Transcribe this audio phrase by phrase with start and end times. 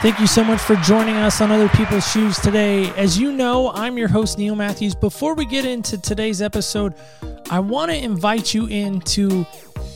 [0.00, 2.88] Thank you so much for joining us on Other People's Shoes today.
[2.96, 4.94] As you know, I'm your host, Neil Matthews.
[4.94, 6.94] Before we get into today's episode,
[7.50, 9.44] I want to invite you into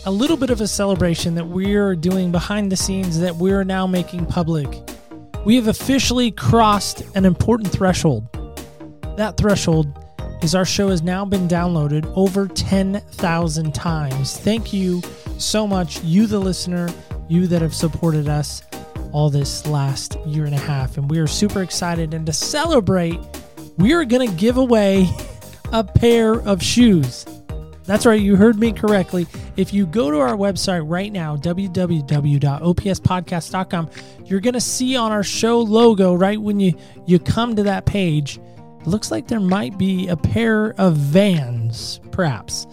[0.05, 3.87] a little bit of a celebration that we're doing behind the scenes that we're now
[3.87, 4.69] making public.
[5.47, 8.29] We have officially crossed an important threshold.
[9.17, 9.87] That threshold
[10.43, 14.37] is our show has now been downloaded over 10,000 times.
[14.37, 15.01] Thank you
[15.39, 16.91] so much, you, the listener,
[17.27, 18.63] you that have supported us
[19.15, 20.99] all this last year and a half.
[20.99, 22.13] And we are super excited.
[22.13, 23.21] And to celebrate,
[23.79, 25.09] we are going to give away
[25.73, 27.25] a pair of shoes.
[27.85, 29.29] That's right, you heard me correctly.
[29.57, 33.91] If you go to our website right now, www.opspodcast.com,
[34.25, 36.73] you're going to see on our show logo right when you
[37.07, 38.41] you come to that page,
[38.81, 42.67] it looks like there might be a pair of vans, perhaps.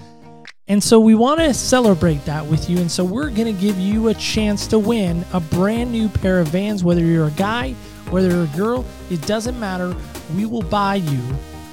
[0.72, 2.78] And so we want to celebrate that with you.
[2.78, 6.40] And so we're going to give you a chance to win a brand new pair
[6.40, 7.74] of vans, whether you're a guy,
[8.10, 9.94] whether you're a girl, it doesn't matter.
[10.34, 11.22] We will buy you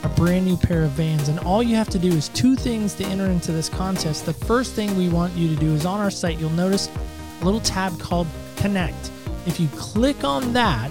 [0.03, 1.29] a brand new pair of vans.
[1.29, 4.27] And all you have to do is two things to enter into this contest.
[4.27, 6.91] The first thing we want you to do is on our site, you'll notice
[7.41, 8.27] a little tab called
[8.57, 9.13] Connect.
[9.47, 10.91] If you click on that,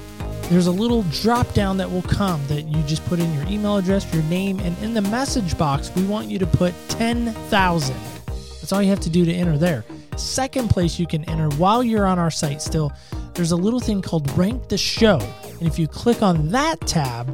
[0.49, 3.75] there's a little drop down that will come that you just put in your email
[3.75, 7.95] address, your name, and in the message box, we want you to put 10,000.
[8.25, 9.83] That's all you have to do to enter there.
[10.15, 12.93] Second place you can enter while you're on our site still,
[13.33, 15.19] there's a little thing called Rank the Show.
[15.59, 17.29] And if you click on that tab,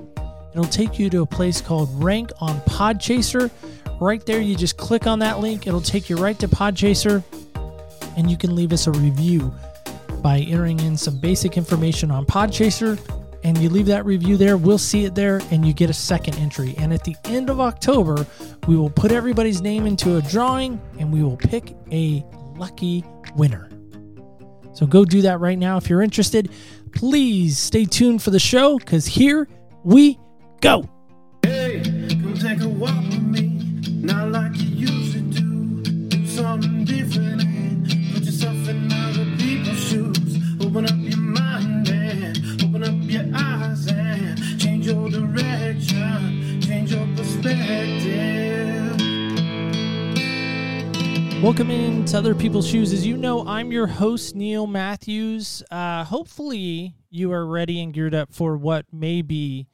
[0.52, 3.52] it'll take you to a place called Rank on Podchaser.
[4.02, 7.24] Right there, you just click on that link, it'll take you right to Podchaser,
[8.18, 9.54] and you can leave us a review
[10.24, 12.98] by entering in some basic information on Podchaser.
[13.44, 16.36] And you leave that review there, we'll see it there, and you get a second
[16.40, 16.74] entry.
[16.78, 18.26] And at the end of October,
[18.68, 22.24] we will put everybody's name into a drawing and we will pick a
[22.56, 23.04] lucky
[23.36, 23.70] winner.
[24.74, 26.52] So go do that right now if you're interested.
[26.94, 29.48] Please stay tuned for the show because here
[29.84, 30.18] we
[30.62, 30.90] go.
[31.44, 33.60] Hey, come take a walk with me.
[34.02, 35.82] Not like you used to do.
[36.08, 37.43] Do something different
[51.44, 52.94] Welcome into Other People's Shoes.
[52.94, 55.62] As you know, I'm your host, Neil Matthews.
[55.70, 59.68] Uh, hopefully, you are ready and geared up for what may be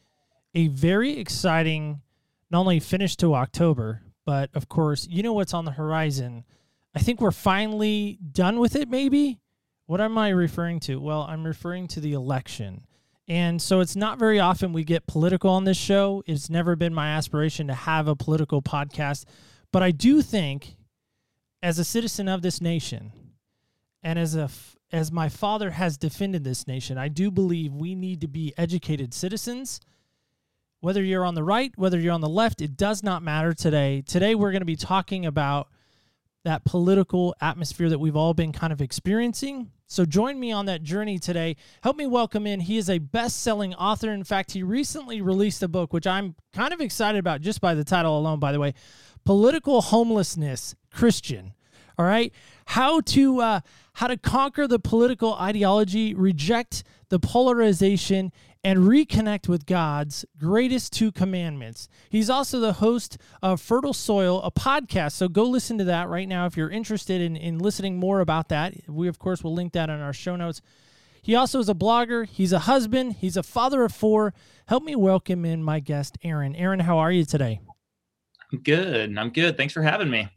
[0.56, 2.02] a very exciting,
[2.50, 6.44] not only finish to October, but of course, you know what's on the horizon.
[6.96, 9.40] I think we're finally done with it, maybe.
[9.86, 11.00] What am I referring to?
[11.00, 12.84] Well, I'm referring to the election.
[13.28, 16.24] And so it's not very often we get political on this show.
[16.25, 19.25] It's never been my aspiration to have a political podcast.
[19.72, 20.78] But I do think,
[21.62, 23.12] as a citizen of this nation,
[24.02, 24.50] and as a
[24.92, 29.14] as my father has defended this nation, I do believe we need to be educated
[29.14, 29.80] citizens.
[30.81, 34.02] Whether you're on the right, whether you're on the left, it does not matter today.
[34.02, 35.68] Today we're going to be talking about
[36.46, 39.72] that political atmosphere that we've all been kind of experiencing.
[39.90, 41.56] So join me on that journey today.
[41.82, 42.60] Help me welcome in.
[42.60, 44.12] He is a best-selling author.
[44.12, 47.74] In fact, he recently released a book which I'm kind of excited about just by
[47.74, 48.76] the title alone, by the way.
[49.26, 51.54] Political Homelessness Christian.
[51.98, 52.32] All right?
[52.68, 53.60] How to uh,
[53.94, 58.32] how to conquer the political ideology, reject the polarization
[58.64, 61.88] and reconnect with God's greatest two commandments.
[62.09, 65.14] He's also the host of Fertile Soil, a podcast.
[65.14, 68.50] So go listen to that right now if you're interested in, in listening more about
[68.50, 68.74] that.
[68.88, 70.62] We, of course, will link that in our show notes.
[71.22, 74.34] He also is a blogger, he's a husband, he's a father of four.
[74.68, 76.56] Help me welcome in my guest, Aaron.
[76.56, 77.59] Aaron, how are you today?
[78.52, 79.18] I'm good.
[79.18, 79.58] I'm good.
[79.58, 80.30] Thanks for having me.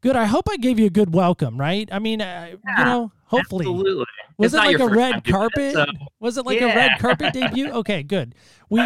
[0.00, 0.16] Good.
[0.16, 1.88] I hope I gave you a good welcome, right?
[1.90, 2.48] I mean, uh,
[2.78, 3.66] you know, hopefully.
[3.66, 4.04] Absolutely.
[4.38, 5.58] Was it like your a first red carpet?
[5.62, 5.86] it, so-
[6.20, 7.70] Was it like a red carpet debut?
[7.72, 8.34] Okay, good.
[8.68, 8.82] We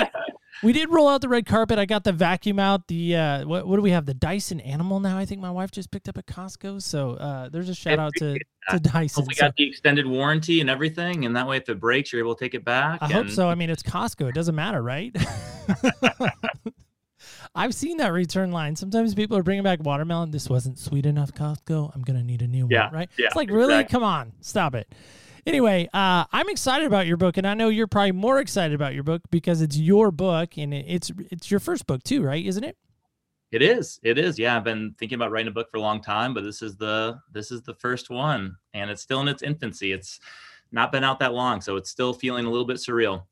[0.63, 1.79] we did roll out the red carpet.
[1.79, 2.87] I got the vacuum out.
[2.89, 4.05] The uh, what, what do we have?
[4.07, 5.17] The Dyson Animal now.
[5.19, 6.83] I think my wife just picked up at Costco.
[6.83, 8.39] So uh, there's a shout out to
[8.71, 9.23] to Dyson.
[9.23, 12.13] Hope we So- got the extended warranty and everything, and that way, if it breaks,
[12.13, 12.99] you're able to take it back.
[13.03, 13.49] I hope so.
[13.49, 14.29] I mean, it's Costco.
[14.29, 15.15] It doesn't matter, right?
[17.55, 18.77] I've seen that return line.
[18.77, 20.31] Sometimes people are bringing back watermelon.
[20.31, 21.95] This wasn't sweet enough, Costco.
[21.95, 23.11] I'm gonna need a new Yeah, one, right?
[23.19, 24.93] yeah, it's like really, come on, stop it.
[25.47, 28.95] Anyway, uh, I'm excited about your book, and I know you're probably more excited about
[28.95, 32.45] your book because it's your book, and it's it's your first book too, right?
[32.45, 32.77] Isn't it?
[33.51, 33.99] It is.
[34.05, 34.39] It is.
[34.39, 36.77] Yeah, I've been thinking about writing a book for a long time, but this is
[36.77, 39.91] the this is the first one, and it's still in its infancy.
[39.91, 40.21] It's
[40.71, 43.25] not been out that long, so it's still feeling a little bit surreal.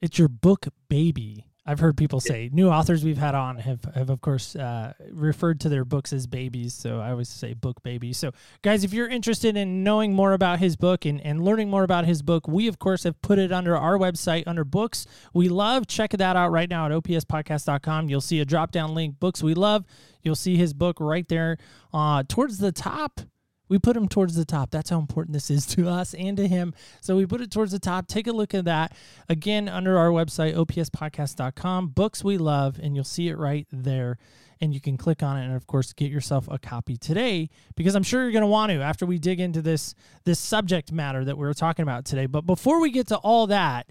[0.00, 1.47] It's your book baby.
[1.68, 5.60] I've heard people say new authors we've had on have, have of course uh, referred
[5.60, 6.72] to their books as babies.
[6.72, 8.16] So I always say book babies.
[8.16, 8.32] So
[8.62, 12.06] guys, if you're interested in knowing more about his book and, and learning more about
[12.06, 15.04] his book, we of course have put it under our website under books
[15.34, 15.86] we love.
[15.86, 18.08] Check that out right now at opspodcast.com.
[18.08, 19.84] You'll see a drop down link, books we love.
[20.22, 21.58] You'll see his book right there
[21.92, 23.20] uh, towards the top
[23.68, 24.70] we put him towards the top.
[24.70, 26.74] That's how important this is to us and to him.
[27.00, 28.06] So we put it towards the top.
[28.06, 28.94] Take a look at that.
[29.28, 34.18] Again, under our website, opspodcast.com, books we love, and you'll see it right there.
[34.60, 37.94] And you can click on it and of course get yourself a copy today because
[37.94, 39.94] I'm sure you're going to want to after we dig into this
[40.24, 42.26] this subject matter that we are talking about today.
[42.26, 43.86] But before we get to all that,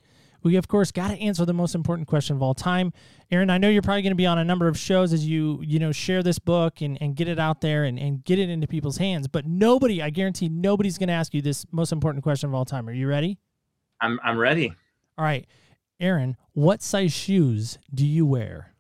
[0.47, 2.93] we of course got to answer the most important question of all time.
[3.29, 5.61] Aaron i know you're probably going to be on a number of shows as you
[5.61, 8.49] you know share this book and, and get it out there and, and get it
[8.49, 12.23] into people's hands but nobody i guarantee nobody's going to ask you this most important
[12.23, 12.87] question of all time.
[12.87, 13.37] Are you ready?
[13.99, 14.73] I'm, I'm ready.
[15.17, 15.45] All right.
[15.99, 18.73] Aaron what size shoes do you wear?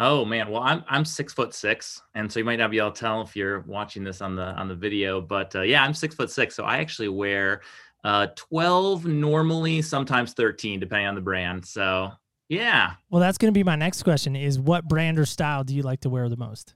[0.00, 2.92] Oh man, well I'm I'm six foot six, and so you might not be able
[2.92, 5.94] to tell if you're watching this on the on the video, but uh, yeah, I'm
[5.94, 7.62] six foot six, so I actually wear
[8.04, 11.66] uh, 12 normally, sometimes 13, depending on the brand.
[11.66, 12.12] So,
[12.48, 12.92] yeah.
[13.10, 15.82] Well, that's going to be my next question is what brand or style do you
[15.82, 16.74] like to wear the most?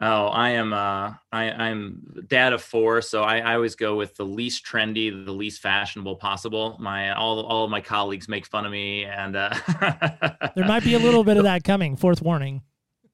[0.00, 4.14] Oh, I am uh I, I'm dad of four, so I, I always go with
[4.14, 6.76] the least trendy, the least fashionable possible.
[6.78, 9.52] My all all of my colleagues make fun of me and uh
[10.54, 11.96] there might be a little bit of that coming.
[11.96, 12.62] Fourth warning.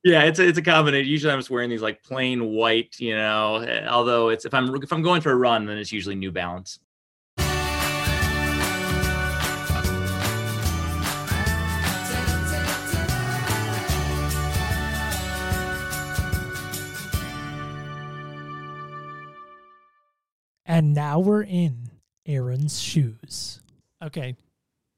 [0.05, 1.11] Yeah, it's a, it's a combination.
[1.11, 3.56] Usually, I'm just wearing these like plain white, you know.
[3.56, 6.31] Eh, although it's if I'm if I'm going for a run, then it's usually New
[6.31, 6.78] Balance.
[20.75, 21.88] And now we're in
[22.26, 23.61] Aaron's shoes.
[24.03, 24.35] Okay.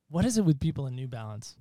[0.08, 1.54] What is it with people in New Balance?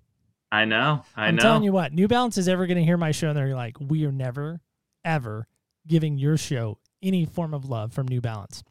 [0.54, 1.04] I know.
[1.18, 1.42] I am know.
[1.42, 3.76] telling you what, New Balance is ever going to hear my show and they're like,
[3.78, 4.62] we are never,
[5.04, 5.48] ever
[5.86, 8.64] giving your show any form of love from New Balance.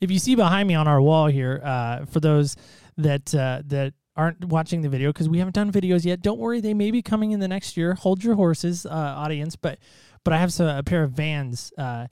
[0.00, 2.54] If you see behind me on our wall here, uh, for those
[2.98, 6.60] that uh, that aren't watching the video because we haven't done videos yet, don't worry,
[6.60, 7.94] they may be coming in the next year.
[7.94, 9.56] Hold your horses, uh, audience.
[9.56, 9.80] But
[10.22, 12.06] but I have some, a pair of Vans uh,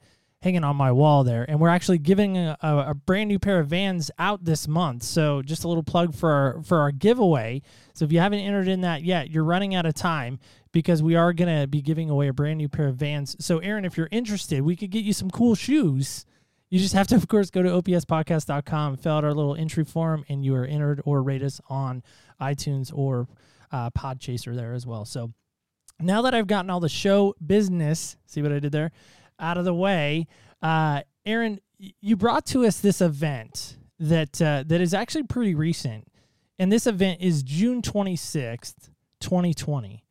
[0.45, 1.43] hanging on my wall there.
[1.49, 5.01] And we're actually giving a, a, a, brand new pair of Vans out this month.
[5.01, 7.63] So just a little plug for our, for our giveaway.
[7.95, 10.37] So if you haven't entered in that yet, you're running out of time
[10.71, 13.35] because we are going to be giving away a brand new pair of Vans.
[13.43, 16.27] So Aaron, if you're interested, we could get you some cool shoes.
[16.69, 20.25] You just have to, of course, go to opspodcast.com, fill out our little entry form,
[20.29, 22.03] and you are entered or rate us on
[22.39, 23.27] iTunes or
[23.71, 25.05] uh, Podchaser there as well.
[25.05, 25.33] So
[25.99, 28.91] now that I've gotten all the show business, see what I did there?
[29.39, 30.27] Out of the way,
[30.61, 36.07] uh, Aaron, you brought to us this event that uh, that is actually pretty recent,
[36.59, 38.89] and this event is June twenty sixth,
[39.19, 40.03] twenty twenty.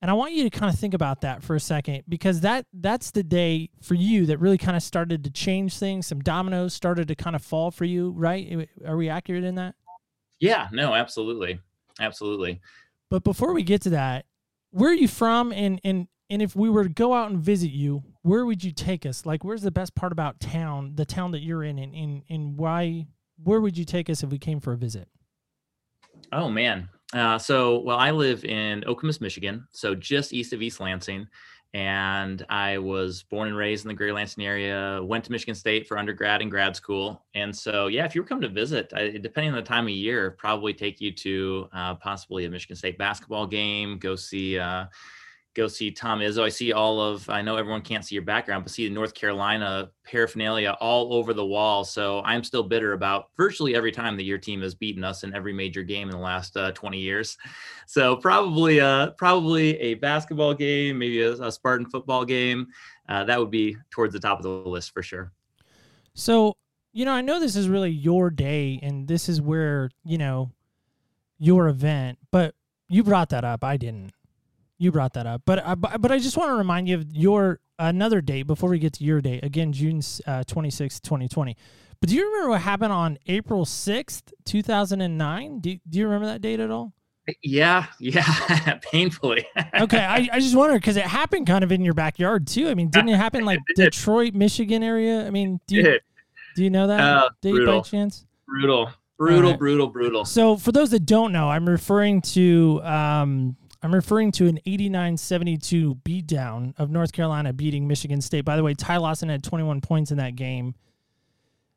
[0.00, 2.66] And I want you to kind of think about that for a second because that
[2.72, 6.06] that's the day for you that really kind of started to change things.
[6.06, 8.68] Some dominoes started to kind of fall for you, right?
[8.86, 9.74] Are we accurate in that?
[10.38, 11.58] Yeah, no, absolutely.
[11.98, 12.60] Absolutely.
[13.10, 14.26] But before we get to that,
[14.70, 17.70] where are you from and and and if we were to go out and visit
[17.70, 19.24] you, where would you take us?
[19.24, 22.58] Like, where's the best part about town, the town that you're in, and, and, and
[22.58, 23.06] why,
[23.42, 25.08] where would you take us if we came for a visit?
[26.30, 26.90] Oh, man.
[27.14, 31.26] Uh, so, well, I live in Okemos, Michigan, so just east of East Lansing.
[31.72, 35.86] And I was born and raised in the Greater Lansing area, went to Michigan State
[35.86, 37.24] for undergrad and grad school.
[37.34, 39.90] And so, yeah, if you were coming to visit, I, depending on the time of
[39.90, 44.86] year, probably take you to uh, possibly a Michigan State basketball game, go see, uh,
[45.58, 46.42] go see Tom Izzo.
[46.42, 49.12] I see all of, I know everyone can't see your background, but see the North
[49.12, 51.84] Carolina paraphernalia all over the wall.
[51.84, 55.34] So I'm still bitter about virtually every time that your team has beaten us in
[55.34, 57.36] every major game in the last uh, 20 years.
[57.86, 62.68] So probably, uh, probably a basketball game, maybe a, a Spartan football game.
[63.08, 65.32] Uh, that would be towards the top of the list for sure.
[66.14, 66.56] So,
[66.92, 70.52] you know, I know this is really your day and this is where, you know,
[71.38, 72.54] your event, but
[72.88, 73.62] you brought that up.
[73.62, 74.12] I didn't.
[74.78, 77.60] You brought that up, but uh, but I just want to remind you of your
[77.78, 81.56] another date before we get to your date again, June uh, twenty sixth, twenty twenty.
[82.00, 85.58] But do you remember what happened on April sixth, two thousand and nine?
[85.58, 86.92] Do Do you remember that date at all?
[87.42, 89.46] Yeah, yeah, painfully.
[89.80, 92.68] okay, I, I just wonder because it happened kind of in your backyard too.
[92.68, 95.26] I mean, didn't it happen like it Detroit, Michigan area?
[95.26, 95.98] I mean, do you,
[96.56, 97.80] do you know that uh, date brutal.
[97.80, 98.24] by chance?
[98.46, 99.58] Brutal, brutal, right.
[99.58, 100.24] brutal, brutal.
[100.24, 106.02] So for those that don't know, I'm referring to um, I'm referring to an 89-72
[106.02, 108.44] beatdown of North Carolina beating Michigan State.
[108.44, 110.74] By the way, Ty Lawson had 21 points in that game.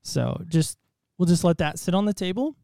[0.01, 0.77] So just
[1.17, 2.55] we'll just let that sit on the table.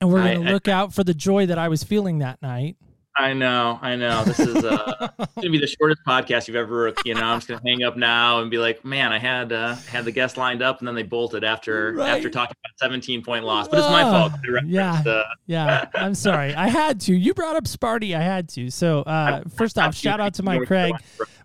[0.00, 2.40] And we're going to I- look out for the joy that I was feeling that
[2.40, 2.76] night.
[3.18, 4.24] I know, I know.
[4.24, 6.92] This is uh, gonna be the shortest podcast you've ever.
[7.04, 9.74] You know, I'm just gonna hang up now and be like, man, I had uh,
[9.90, 12.10] had the guest lined up and then they bolted after Right.
[12.10, 13.68] after talking about 17 point loss.
[13.68, 14.32] But it's my fault.
[14.66, 15.02] Yeah.
[15.06, 16.54] uh, yeah, I'm sorry.
[16.54, 17.14] I had to.
[17.14, 18.14] You brought up Sparty.
[18.14, 18.70] I had to.
[18.70, 20.94] So uh, first off, shout out to my Craig,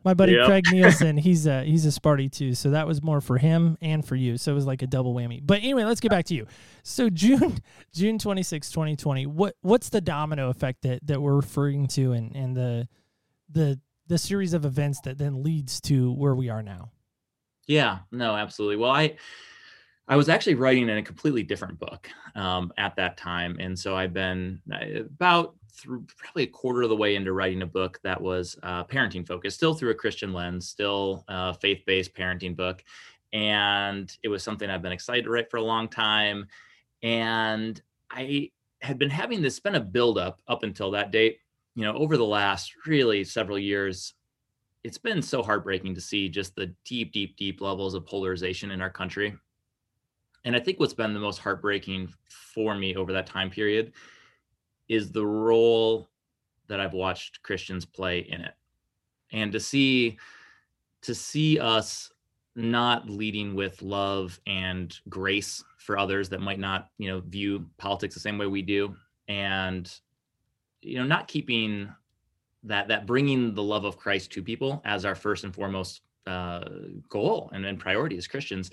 [0.03, 0.45] my buddy Yep.
[0.47, 1.17] Craig Nielsen.
[1.17, 2.53] He's a he's a Sparty too.
[2.55, 4.37] So that was more for him and for you.
[4.37, 5.39] So it was like a double whammy.
[5.43, 6.47] But anyway, let's get back to you.
[6.83, 7.57] So June
[7.93, 9.25] June 26, 2020.
[9.27, 12.87] What what's the domino effect that that we're referring to and and the
[13.49, 16.91] the the series of events that then leads to where we are now?
[17.67, 18.77] Yeah, no, absolutely.
[18.77, 19.15] Well, I
[20.11, 23.95] I was actually writing in a completely different book um, at that time, and so
[23.95, 27.97] I've been uh, about through probably a quarter of the way into writing a book
[28.03, 32.57] that was uh, parenting focused, still through a Christian lens, still a faith based parenting
[32.57, 32.83] book,
[33.31, 36.45] and it was something I've been excited to write for a long time,
[37.01, 38.51] and I
[38.81, 41.37] had been having this been a buildup up until that date.
[41.75, 44.13] You know, over the last really several years,
[44.83, 48.81] it's been so heartbreaking to see just the deep, deep, deep levels of polarization in
[48.81, 49.37] our country.
[50.45, 53.93] And I think what's been the most heartbreaking for me over that time period
[54.89, 56.09] is the role
[56.67, 58.53] that I've watched Christians play in it.
[59.31, 60.17] And to see
[61.01, 62.11] to see us
[62.55, 68.13] not leading with love and grace for others that might not, you know, view politics
[68.13, 68.95] the same way we do
[69.27, 69.99] and
[70.81, 71.89] you know, not keeping
[72.63, 76.63] that that bringing the love of Christ to people as our first and foremost uh,
[77.09, 78.71] goal and, and priority as Christians,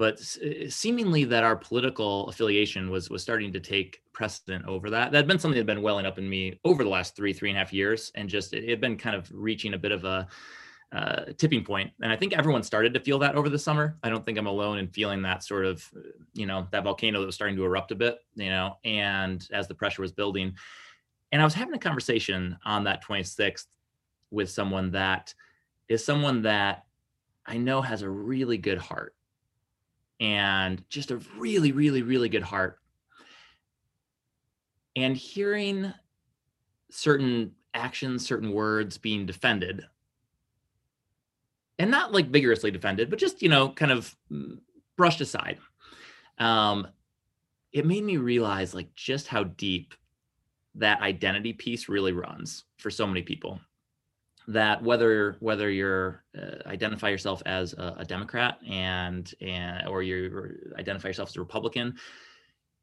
[0.00, 5.12] but uh, seemingly that our political affiliation was was starting to take precedent over that.
[5.12, 7.34] That had been something that had been welling up in me over the last three
[7.34, 9.92] three and a half years, and just it had been kind of reaching a bit
[9.92, 10.26] of a
[10.90, 11.92] uh, tipping point.
[12.00, 13.98] And I think everyone started to feel that over the summer.
[14.02, 16.00] I don't think I'm alone in feeling that sort of, uh,
[16.32, 19.68] you know, that volcano that was starting to erupt a bit, you know, and as
[19.68, 20.56] the pressure was building.
[21.30, 23.66] And I was having a conversation on that 26th
[24.30, 25.34] with someone that
[25.90, 26.86] is someone that
[27.44, 29.14] I know has a really good heart
[30.20, 32.78] and just a really, really, really good heart.
[34.94, 35.92] And hearing
[36.90, 39.86] certain actions, certain words being defended,
[41.78, 44.58] and not like vigorously defended, but just, you know, kind of mm,
[44.96, 45.58] brushed aside.
[46.38, 46.86] Um,
[47.72, 49.94] it made me realize like just how deep
[50.74, 53.60] that identity piece really runs for so many people
[54.50, 60.72] that whether whether you're uh, identify yourself as a, a democrat and and or you
[60.76, 61.94] identify yourself as a republican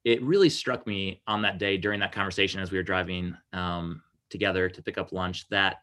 [0.05, 4.01] it really struck me on that day during that conversation as we were driving um,
[4.29, 5.81] together to pick up lunch that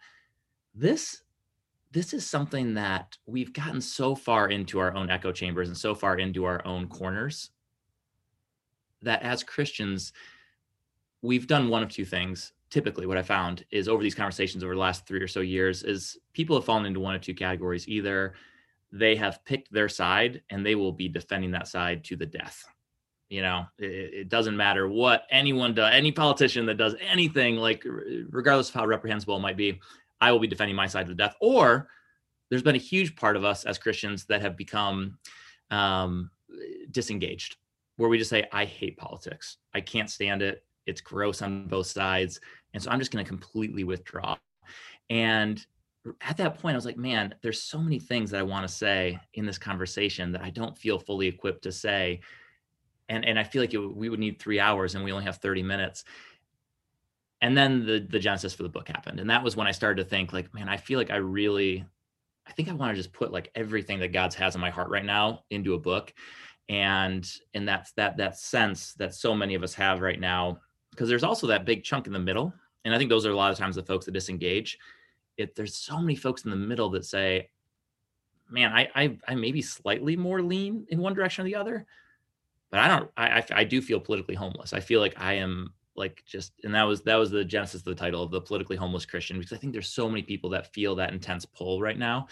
[0.75, 1.23] this
[1.93, 5.95] this is something that we've gotten so far into our own echo chambers and so
[5.95, 7.50] far into our own corners
[9.03, 10.14] that as christians
[11.21, 14.75] we've done one of two things typically what i found is over these conversations over
[14.75, 17.87] the last three or so years is people have fallen into one of two categories.
[17.87, 18.35] Either
[18.90, 22.64] they have picked their side and they will be defending that side to the death.
[23.28, 27.87] You know it, it doesn't matter what anyone does any politician that does anything like
[28.31, 29.81] regardless of how reprehensible it might be
[30.21, 31.37] i will be defending my side to the death.
[31.40, 31.88] Or
[32.50, 35.19] there's been a huge part of us as christians that have become
[35.71, 36.33] um,
[36.90, 37.57] disengaged
[37.99, 39.59] where we just say i hate politics.
[39.73, 40.64] I can't stand it.
[40.87, 42.40] It's gross on both sides
[42.75, 44.37] and so i'm just going to completely withdraw.
[45.09, 45.64] And
[46.21, 48.75] at that point i was like man there's so many things that i want to
[48.75, 52.21] say in this conversation that i don't feel fully equipped to say.
[53.09, 55.38] And and i feel like it, we would need three hours and we only have
[55.38, 56.04] 30 minutes.
[57.40, 59.21] And then the the genesis for the book happened.
[59.21, 61.85] And that was when i started to think like man i feel like i really
[62.47, 64.90] i think i want to just put like everything that god's has in my heart
[64.90, 66.12] right now into a book.
[66.69, 71.09] And and that's that that sense that so many of us have right now because
[71.09, 72.54] there's also that big chunk in the middle
[72.85, 74.79] and i think those are a lot of times the folks that disengage.
[75.37, 77.50] It there's so many folks in the middle that say
[78.49, 81.87] man i i, I maybe slightly more lean in one direction or the other
[82.71, 84.73] but i don't I, I i do feel politically homeless.
[84.73, 87.85] I feel like i am like just and that was that was the genesis of
[87.85, 90.73] the title of the politically homeless christian because i think there's so many people that
[90.73, 92.26] feel that intense pull right now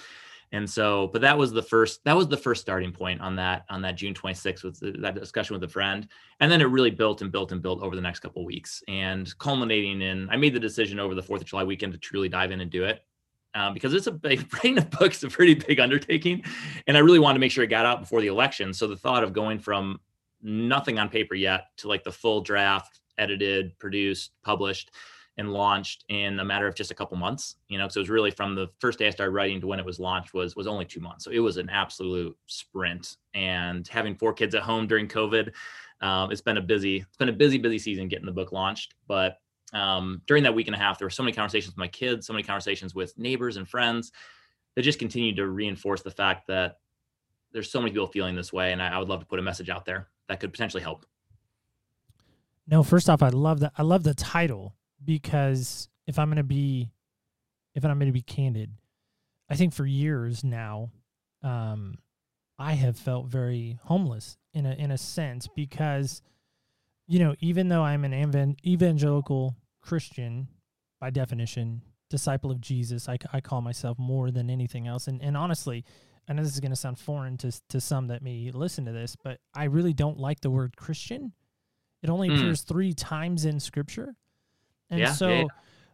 [0.52, 3.64] and so but that was the first that was the first starting point on that
[3.70, 6.08] on that june 26th with that discussion with a friend.
[6.40, 9.36] And then it really built and built and built over the next couple weeks and
[9.38, 12.50] culminating in i made the decision over the fourth of july weekend to truly dive
[12.50, 13.04] in and do it
[13.54, 16.44] um, because it's a big writing a book is a pretty big undertaking.
[16.86, 18.72] And i really wanted to make sure it got out before the election.
[18.72, 20.00] So the thought of going from
[20.42, 24.90] nothing on paper yet to like the full draft edited produced published
[25.38, 27.56] and launched in a matter of just a couple months.
[27.68, 29.78] You know, so it was really from the first day I started writing to when
[29.78, 31.24] it was launched was was only two months.
[31.24, 33.16] So it was an absolute sprint.
[33.34, 35.52] And having four kids at home during COVID,
[36.00, 38.94] um, it's been a busy it's been a busy busy season getting the book launched.
[39.06, 39.38] But
[39.72, 42.26] um, during that week and a half, there were so many conversations with my kids,
[42.26, 44.12] so many conversations with neighbors and friends
[44.74, 46.78] that just continued to reinforce the fact that
[47.52, 49.42] there's so many people feeling this way, and I, I would love to put a
[49.42, 51.06] message out there that could potentially help.
[52.66, 53.72] No, first off, I love that.
[53.76, 56.90] I love the title because if I'm going to be,
[57.74, 58.70] if I'm going to be candid,
[59.48, 60.90] I think for years now,
[61.42, 61.98] um,
[62.58, 66.22] I have felt very homeless in a in a sense because,
[67.06, 70.48] you know, even though I'm an evangelical Christian
[71.00, 75.08] by definition, disciple of Jesus, I, I call myself more than anything else.
[75.08, 75.84] And and honestly,
[76.28, 78.92] I know this is going to sound foreign to to some that may listen to
[78.92, 81.32] this, but I really don't like the word Christian.
[82.02, 82.36] It only mm.
[82.36, 84.14] appears three times in Scripture,
[84.92, 85.44] and yeah, so yeah.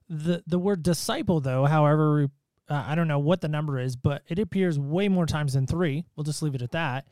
[0.09, 2.29] the the word disciple, though, however,
[2.69, 5.67] uh, I don't know what the number is, but it appears way more times than
[5.67, 6.05] three.
[6.17, 7.07] We'll just leave it at that.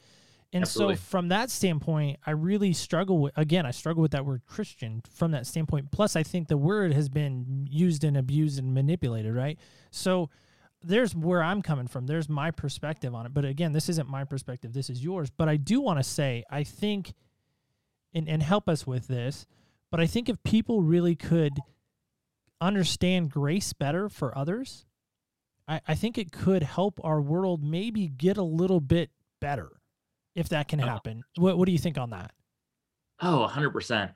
[0.52, 0.96] And Absolutely.
[0.96, 5.02] so, from that standpoint, I really struggle with, again, I struggle with that word Christian
[5.12, 5.90] from that standpoint.
[5.92, 9.58] Plus, I think the word has been used and abused and manipulated, right?
[9.90, 10.28] So,
[10.82, 12.06] there's where I'm coming from.
[12.06, 13.34] There's my perspective on it.
[13.34, 14.72] But again, this isn't my perspective.
[14.72, 15.30] This is yours.
[15.30, 17.14] But I do want to say, I think,
[18.14, 19.46] and, and help us with this,
[19.90, 21.58] but I think if people really could
[22.60, 24.86] understand grace better for others,
[25.68, 29.10] I, I think it could help our world maybe get a little bit
[29.40, 29.80] better
[30.34, 30.86] if that can oh.
[30.86, 31.24] happen.
[31.36, 32.32] What, what do you think on that?
[33.20, 34.14] Oh, 100%.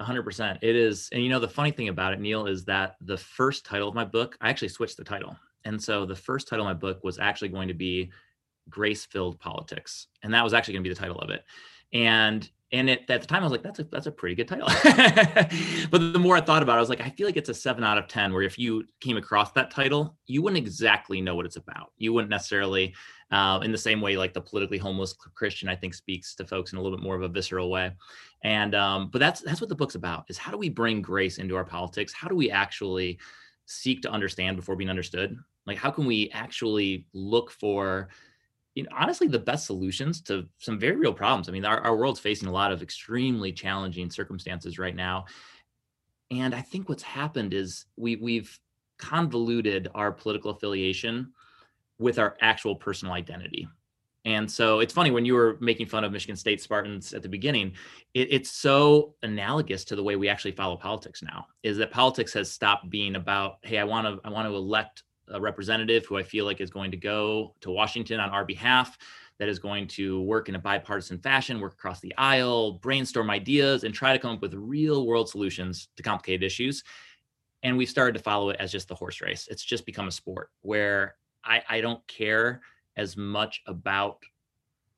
[0.00, 0.58] 100%.
[0.62, 1.08] It is.
[1.12, 3.94] And you know, the funny thing about it, Neil, is that the first title of
[3.94, 5.36] my book, I actually switched the title.
[5.64, 8.10] And so the first title of my book was actually going to be
[8.68, 10.08] Grace Filled Politics.
[10.22, 11.44] And that was actually going to be the title of it.
[11.92, 14.46] And and it, at the time I was like, that's a that's a pretty good
[14.46, 14.68] title.
[15.90, 17.54] but the more I thought about it, I was like, I feel like it's a
[17.54, 18.32] seven out of ten.
[18.32, 21.92] Where if you came across that title, you wouldn't exactly know what it's about.
[21.98, 22.94] You wouldn't necessarily,
[23.32, 26.72] uh, in the same way, like the politically homeless Christian, I think speaks to folks
[26.72, 27.90] in a little bit more of a visceral way.
[28.44, 31.38] And um, but that's that's what the book's about: is how do we bring grace
[31.38, 32.12] into our politics?
[32.12, 33.18] How do we actually
[33.66, 35.36] seek to understand before being understood?
[35.66, 38.10] Like, how can we actually look for
[38.74, 41.48] you know, honestly, the best solutions to some very real problems.
[41.48, 45.26] I mean, our, our world's facing a lot of extremely challenging circumstances right now.
[46.30, 48.58] And I think what's happened is we we've
[48.98, 51.32] convoluted our political affiliation
[51.98, 53.66] with our actual personal identity.
[54.26, 57.28] And so it's funny when you were making fun of Michigan State Spartans at the
[57.28, 57.72] beginning,
[58.12, 61.46] it, it's so analogous to the way we actually follow politics now.
[61.62, 65.02] Is that politics has stopped being about, hey, I want to I want to elect
[65.30, 68.98] a representative who I feel like is going to go to Washington on our behalf,
[69.40, 73.84] that is going to work in a bipartisan fashion, work across the aisle, brainstorm ideas,
[73.84, 76.84] and try to come up with real world solutions to complicated issues.
[77.62, 79.48] And we've started to follow it as just the horse race.
[79.50, 82.60] It's just become a sport where I, I don't care
[82.96, 84.18] as much about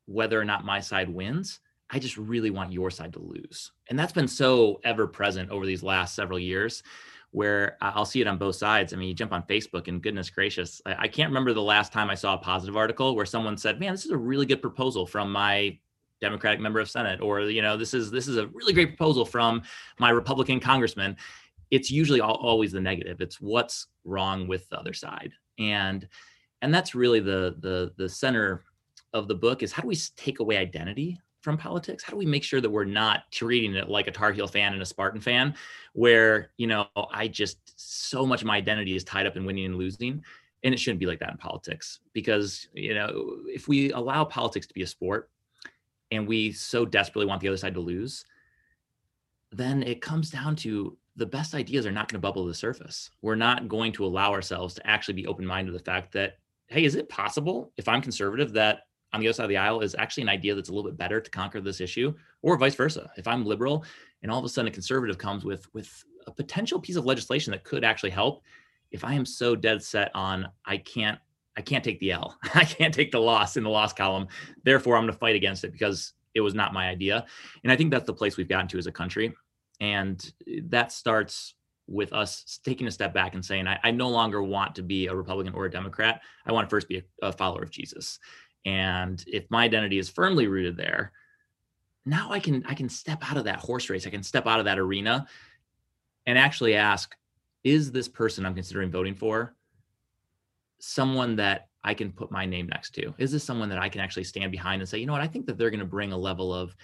[0.07, 1.61] whether or not my side wins.
[1.89, 3.71] I just really want your side to lose.
[3.89, 6.83] And that's been so ever present over these last several years
[7.33, 8.93] where I'll see it on both sides.
[8.93, 12.11] I mean, you jump on Facebook and goodness gracious, I, can't remember the last time
[12.11, 15.07] I saw a positive article where someone said, man, this is a really good proposal
[15.07, 15.79] from my
[16.21, 19.25] Democratic member of Senate, or, you know, this is, this is a really great proposal
[19.25, 19.63] from
[19.99, 21.17] my Republican congressman.
[21.71, 23.19] It's usually all, always the negative.
[23.19, 25.31] It's what's wrong with the other side.
[25.57, 26.07] And,
[26.61, 28.63] and that's really the, the, the center
[29.11, 32.03] of the book is how do we take away identity from politics?
[32.03, 34.73] How do we make sure that we're not treating it like a Tar Heel fan
[34.73, 35.53] and a Spartan fan,
[35.93, 39.65] where, you know, I just so much of my identity is tied up in winning
[39.65, 40.23] and losing.
[40.63, 44.65] And it shouldn't be like that in politics because, you know, if we allow politics
[44.67, 45.29] to be a sport
[46.09, 48.23] and we so desperately want the other side to lose,
[49.51, 52.55] then it comes down to the best ideas are not going to bubble to the
[52.55, 53.09] surface.
[53.21, 56.37] We're not going to allow ourselves to actually be open minded to the fact that,
[56.67, 59.81] hey, is it possible if I'm conservative that on the other side of the aisle
[59.81, 62.75] is actually an idea that's a little bit better to conquer this issue, or vice
[62.75, 63.11] versa.
[63.15, 63.85] If I'm liberal
[64.21, 67.51] and all of a sudden a conservative comes with with a potential piece of legislation
[67.51, 68.43] that could actually help,
[68.91, 71.19] if I am so dead set on I can't
[71.55, 74.27] I can't take the L, I can't take the loss in the loss column,
[74.63, 77.25] therefore I'm going to fight against it because it was not my idea.
[77.63, 79.33] And I think that's the place we've gotten to as a country,
[79.79, 81.53] and that starts
[81.87, 85.07] with us taking a step back and saying, I, I, no longer want to be
[85.07, 86.21] a Republican or a Democrat.
[86.45, 88.19] I want to first be a, a follower of Jesus.
[88.65, 91.11] And if my identity is firmly rooted there,
[92.05, 94.05] now I can I can step out of that horse race.
[94.07, 95.27] I can step out of that arena
[96.25, 97.15] and actually ask,
[97.63, 99.55] is this person I'm considering voting for
[100.79, 103.13] someone that I can put my name next to?
[103.17, 105.27] Is this someone that I can actually stand behind and say, you know what, I
[105.27, 106.75] think that they're going to bring a level of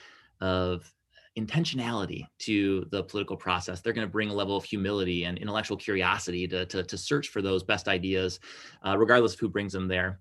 [0.41, 0.91] of
[1.37, 3.81] intentionality to the political process.
[3.81, 7.29] They're going to bring a level of humility and intellectual curiosity to, to, to search
[7.29, 8.39] for those best ideas,
[8.85, 10.19] uh, regardless of who brings them there.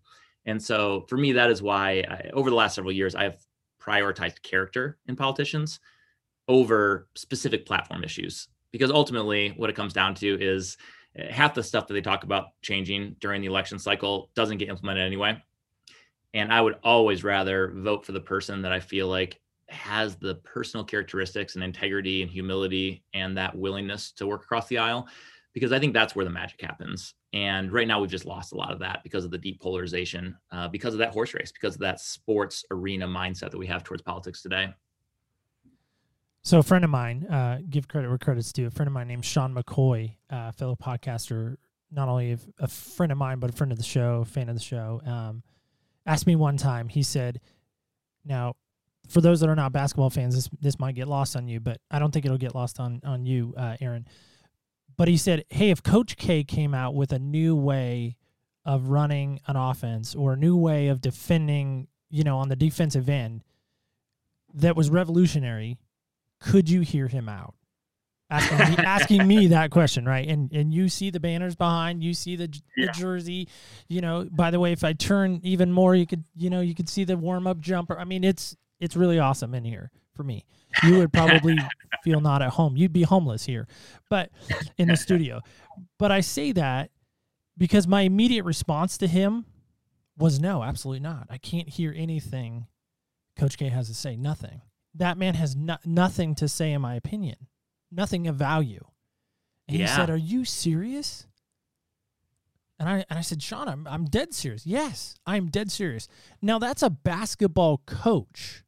[0.49, 3.37] And so for me, that is why I, over the last several years, I've
[3.81, 5.79] prioritized character in politicians
[6.49, 8.49] over specific platform issues.
[8.73, 10.79] Because ultimately, what it comes down to is
[11.17, 14.71] eh, half the stuff that they talk about changing during the election cycle doesn't get
[14.71, 15.43] implemented anyway.
[16.33, 20.37] And I would always rather vote for the person that I feel like has the
[20.37, 25.09] personal characteristics and integrity and humility and that willingness to work across the aisle
[25.53, 27.15] because I think that's where the magic happens.
[27.35, 30.35] And right now, we've just lost a lot of that because of the deep polarization,
[30.51, 33.85] uh, because of that horse race, because of that sports arena mindset that we have
[33.85, 34.69] towards politics today.
[36.43, 39.09] So, a friend of mine, uh, give credit where credit's due, a friend of mine
[39.09, 41.57] named Sean McCoy, uh, fellow podcaster,
[41.91, 44.55] not only a, a, friend of mine, but a friend of the show, fan of
[44.55, 45.43] the show, um,
[46.07, 47.41] asked me one time, he said,
[48.25, 48.55] Now,
[49.09, 51.81] for those that are not basketball fans, this this might get lost on you, but
[51.91, 54.07] I don't think it'll get lost on on you, uh, Aaron.
[54.99, 58.17] But he said, "Hey, if Coach K came out with a new way
[58.67, 63.09] of running an offense or a new way of defending, you know, on the defensive
[63.09, 63.43] end
[64.53, 65.79] that was revolutionary,
[66.41, 67.55] could you hear him out?"
[68.29, 70.29] Asking me, asking me that question, right?
[70.29, 72.87] And and you see the banners behind, you see the, yeah.
[72.87, 73.49] the jersey,
[73.87, 74.29] you know.
[74.31, 77.05] By the way, if I turn even more, you could, you know, you could see
[77.05, 77.97] the warm up jumper.
[77.97, 80.45] I mean, it's it's really awesome in here for me.
[80.83, 81.57] You would probably
[82.03, 82.77] feel not at home.
[82.77, 83.69] You'd be homeless here,
[84.11, 84.31] but
[84.77, 85.41] in the studio.
[85.97, 86.91] But I say that
[87.57, 89.47] because my immediate response to him
[90.19, 91.29] was no, absolutely not.
[91.31, 92.67] I can't hear anything
[93.39, 94.17] Coach K has to say.
[94.17, 94.61] Nothing.
[94.95, 97.37] That man has no, nothing to say, in my opinion,
[97.93, 98.85] nothing of value.
[99.69, 99.87] And yeah.
[99.87, 101.29] he said, Are you serious?
[102.81, 104.67] And I and I said, Sean, I'm I'm dead serious.
[104.67, 106.09] Yes, I'm dead serious.
[106.43, 108.65] Now that's a basketball coach.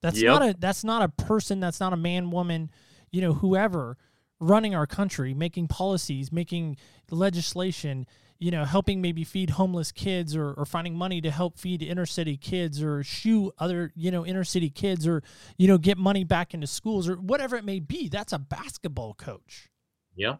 [0.00, 0.28] That's yep.
[0.28, 2.70] not a that's not a person, that's not a man, woman,
[3.10, 3.96] you know, whoever
[4.40, 6.76] running our country, making policies, making
[7.10, 8.06] legislation,
[8.38, 12.06] you know, helping maybe feed homeless kids or, or finding money to help feed inner
[12.06, 15.22] city kids or shoe other, you know, inner city kids or,
[15.56, 18.08] you know, get money back into schools or whatever it may be.
[18.08, 19.68] That's a basketball coach.
[20.14, 20.36] Yeah.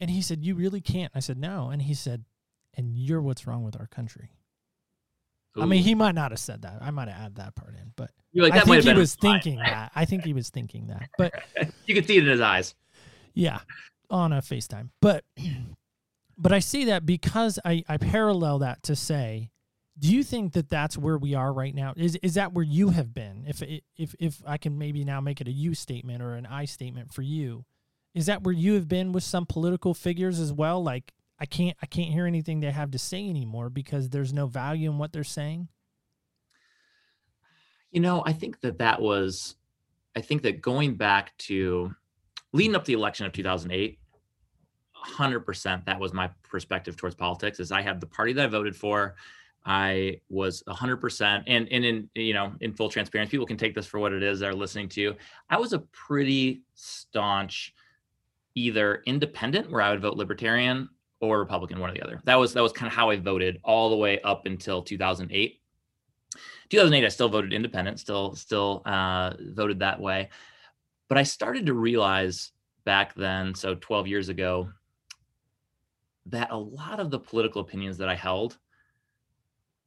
[0.00, 1.12] And he said, You really can't.
[1.14, 1.70] I said, No.
[1.70, 2.24] And he said,
[2.76, 4.30] And you're what's wrong with our country.
[5.58, 5.62] Ooh.
[5.62, 6.78] I mean, he might not have said that.
[6.80, 9.92] I might have added that part in, but like, I think he was thinking that.
[9.94, 11.08] I think he was thinking that.
[11.18, 11.34] But
[11.86, 12.74] you could see it in his eyes.
[13.34, 13.60] Yeah,
[14.10, 14.90] on a FaceTime.
[15.00, 15.24] But
[16.38, 19.50] but I see that because I I parallel that to say,
[19.98, 21.94] do you think that that's where we are right now?
[21.96, 23.44] Is is that where you have been?
[23.46, 23.62] If
[23.96, 27.12] if if I can maybe now make it a you statement or an I statement
[27.12, 27.64] for you,
[28.14, 30.82] is that where you have been with some political figures as well?
[30.82, 34.46] Like I can't I can't hear anything they have to say anymore because there's no
[34.46, 35.68] value in what they're saying.
[37.90, 39.56] You know, I think that that was,
[40.14, 41.94] I think that going back to
[42.52, 43.98] leading up to the election of 2008,
[45.06, 48.76] 100% that was my perspective towards politics is I had the party that I voted
[48.76, 49.14] for.
[49.64, 53.86] I was 100% and and in you know in full transparency people can take this
[53.86, 55.14] for what it is they're listening to.
[55.50, 57.74] I was a pretty staunch
[58.54, 60.88] either independent where I would vote libertarian
[61.20, 62.20] or Republican, one or the other.
[62.24, 65.60] That was that was kind of how I voted all the way up until 2008.
[66.70, 70.28] 2008, I still voted independent, still still uh, voted that way.
[71.08, 72.52] But I started to realize
[72.84, 74.70] back then, so 12 years ago,
[76.26, 78.58] that a lot of the political opinions that I held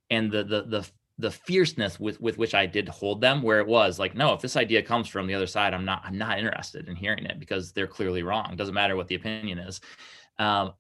[0.09, 0.89] and the the the
[1.19, 4.41] the fierceness with with which I did hold them, where it was like, no, if
[4.41, 7.39] this idea comes from the other side, I'm not I'm not interested in hearing it
[7.39, 8.55] because they're clearly wrong.
[8.55, 9.81] Doesn't matter what the opinion is.
[10.39, 10.73] Um,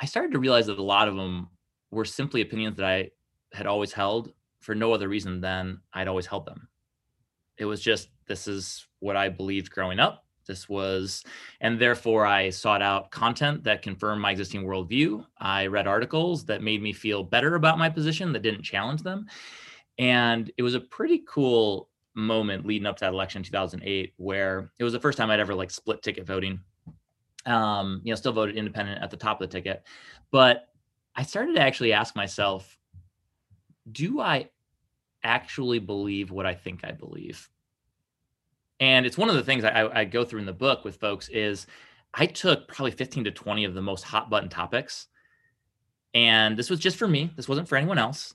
[0.00, 1.48] I started to realize that a lot of them
[1.90, 3.10] were simply opinions that I
[3.52, 6.68] had always held for no other reason than I'd always held them.
[7.58, 10.24] It was just, this is what I believed growing up.
[10.46, 11.24] This was,
[11.60, 15.24] and therefore I sought out content that confirmed my existing worldview.
[15.38, 19.26] I read articles that made me feel better about my position that didn't challenge them.
[19.98, 24.70] And it was a pretty cool moment leading up to that election in 2008 where
[24.78, 26.60] it was the first time I'd ever like split ticket voting
[27.46, 29.84] um, you know, still voted independent at the top of the ticket.
[30.30, 30.68] But
[31.14, 32.76] I started to actually ask myself,
[33.90, 34.50] do I
[35.22, 37.48] actually believe what I think I believe?
[38.80, 41.28] And it's one of the things I, I go through in the book with folks
[41.28, 41.66] is
[42.12, 45.06] I took probably 15 to 20 of the most hot button topics.
[46.12, 47.30] And this was just for me.
[47.36, 48.34] This wasn't for anyone else.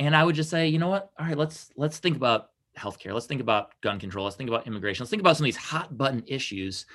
[0.00, 1.12] And I would just say, you know what?
[1.18, 3.14] All right, let's let's think about healthcare.
[3.14, 4.24] Let's think about gun control.
[4.24, 5.04] Let's think about immigration.
[5.04, 6.86] Let's think about some of these hot button issues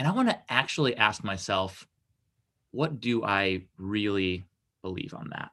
[0.00, 1.86] and I want to actually ask myself,
[2.70, 4.46] what do I really
[4.80, 5.50] believe on that?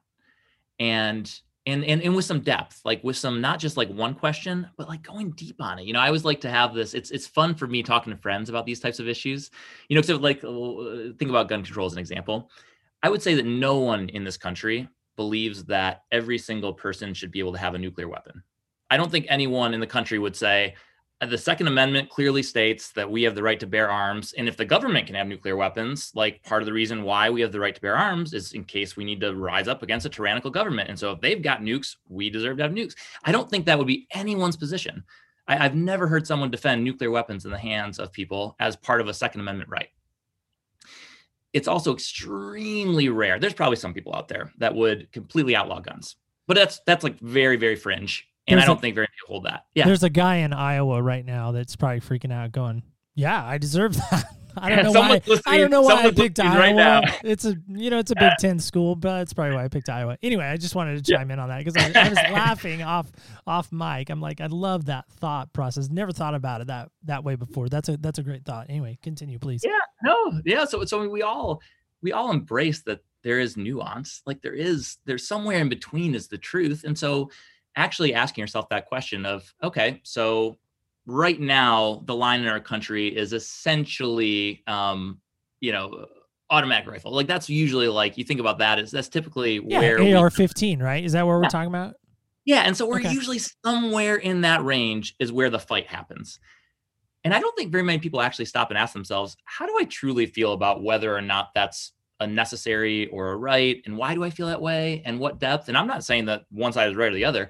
[0.80, 1.30] And
[1.66, 4.88] and, and and with some depth like with some not just like one question but
[4.88, 5.84] like going deep on it.
[5.84, 8.18] You know i always like to have this it's it's fun for me talking to
[8.18, 9.50] friends about these types of issues.
[9.90, 12.50] You know so like think about gun control as an example.
[13.02, 17.32] I would say that no one in this country believes that every single person should
[17.32, 18.42] be able to have a nuclear weapon.
[18.88, 20.74] I don't think anyone in the country would say
[21.26, 24.34] the Second Amendment clearly states that we have the right to bear arms.
[24.38, 27.40] And if the government can have nuclear weapons, like part of the reason why we
[27.40, 30.06] have the right to bear arms is in case we need to rise up against
[30.06, 30.88] a tyrannical government.
[30.88, 32.94] And so if they've got nukes, we deserve to have nukes.
[33.24, 35.02] I don't think that would be anyone's position.
[35.48, 39.00] I, have never heard someone defend nuclear weapons in the hands of people as part
[39.00, 39.88] of a Second Amendment right.
[41.52, 43.40] It's also extremely rare.
[43.40, 47.18] There's probably some people out there that would completely outlaw guns, but that's that's like
[47.20, 49.64] very very fringe and I don't a, think very many hold that.
[49.74, 49.86] Yeah.
[49.86, 52.82] There's a guy in Iowa right now that's probably freaking out, going,
[53.14, 55.22] "Yeah, I deserve that." I don't know why.
[55.46, 56.58] I don't know why I picked Iowa.
[56.58, 57.02] Right now.
[57.22, 59.88] It's a you know it's a Big Ten school, but that's probably why I picked
[59.88, 60.18] Iowa.
[60.22, 61.34] Anyway, I just wanted to chime yeah.
[61.34, 63.10] in on that because I, I, was laughing off
[63.46, 64.10] off mic.
[64.10, 65.88] I'm like, I love that thought process.
[65.88, 67.68] Never thought about it that that way before.
[67.68, 68.66] That's a that's a great thought.
[68.68, 69.62] Anyway, continue, please.
[69.64, 69.78] Yeah.
[70.02, 70.40] No.
[70.44, 70.64] Yeah.
[70.64, 71.60] So so we all
[72.02, 74.22] we all embrace that there is nuance.
[74.26, 77.30] Like there is there's somewhere in between is the truth, and so
[77.78, 80.58] actually asking yourself that question of okay so
[81.06, 85.20] right now the line in our country is essentially um
[85.60, 86.06] you know
[86.50, 89.98] automatic rifle like that's usually like you think about that is that's typically yeah, where
[89.98, 91.48] AR-15 right is that what we're yeah.
[91.48, 91.94] talking about
[92.44, 93.12] yeah and so we're okay.
[93.12, 96.40] usually somewhere in that range is where the fight happens
[97.22, 99.84] and i don't think very many people actually stop and ask themselves how do i
[99.84, 104.24] truly feel about whether or not that's a necessary or a right and why do
[104.24, 106.96] i feel that way and what depth and i'm not saying that one side is
[106.96, 107.48] right or the other.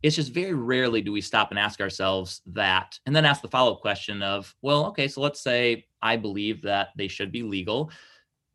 [0.00, 3.48] It's just very rarely do we stop and ask ourselves that and then ask the
[3.48, 7.90] follow-up question of well okay so let's say i believe that they should be legal.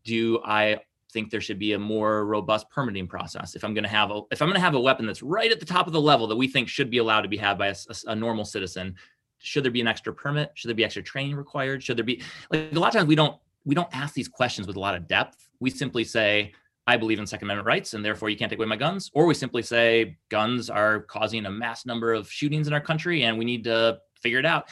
[0.06, 0.80] Do i
[1.12, 3.56] think there should be a more robust permitting process?
[3.56, 5.52] If i'm going to have a if i'm going to have a weapon that's right
[5.52, 7.58] at the top of the level that we think should be allowed to be had
[7.58, 8.95] by a, a, a normal citizen
[9.43, 10.52] should there be an extra permit?
[10.54, 11.84] Should there be extra training required?
[11.84, 14.67] Should there be like a lot of times we don't we don't ask these questions
[14.67, 15.47] with a lot of depth.
[15.60, 16.54] We simply say,
[16.86, 19.10] I believe in Second Amendment rights, and therefore you can't take away my guns.
[19.13, 23.23] Or we simply say guns are causing a mass number of shootings in our country,
[23.23, 24.69] and we need to figure it out.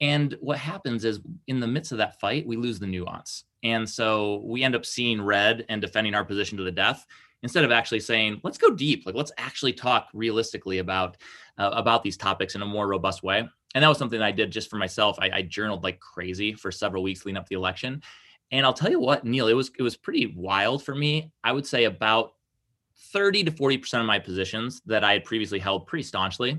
[0.00, 3.88] And what happens is, in the midst of that fight, we lose the nuance, and
[3.88, 7.06] so we end up seeing red and defending our position to the death
[7.42, 9.06] instead of actually saying, "Let's go deep.
[9.06, 11.16] Like, let's actually talk realistically about
[11.58, 14.50] uh, about these topics in a more robust way." And that was something I did
[14.50, 15.18] just for myself.
[15.20, 18.02] I, I journaled like crazy for several weeks leading up to the election.
[18.50, 21.30] And I'll tell you what, Neil, it was it was pretty wild for me.
[21.44, 22.32] I would say about
[23.12, 26.58] 30 to 40% of my positions that I had previously held pretty staunchly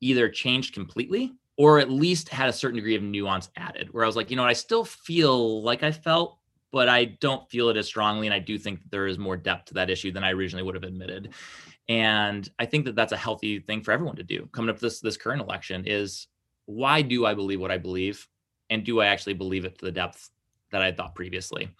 [0.00, 4.08] either changed completely or at least had a certain degree of nuance added where I
[4.08, 6.38] was like, you know, I still feel like I felt,
[6.72, 8.26] but I don't feel it as strongly.
[8.26, 10.64] And I do think that there is more depth to that issue than I originally
[10.64, 11.34] would have admitted
[11.88, 15.00] and i think that that's a healthy thing for everyone to do coming up this
[15.00, 16.26] this current election is
[16.66, 18.28] why do i believe what i believe?
[18.68, 20.30] And do i actually believe it to the depth
[20.72, 21.70] that i thought previously?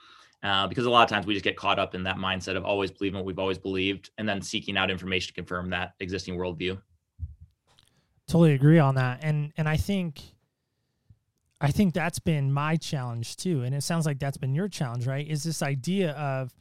[0.43, 2.65] Uh, because a lot of times we just get caught up in that mindset of
[2.65, 6.37] always believing what we've always believed and then seeking out information to confirm that existing
[6.37, 6.81] worldview.
[8.29, 9.21] Totally agree on that.
[9.23, 10.21] And and i think
[11.61, 13.63] i think that's been my challenge too.
[13.63, 15.27] And it sounds like that's been your challenge right?
[15.27, 16.55] Is this idea of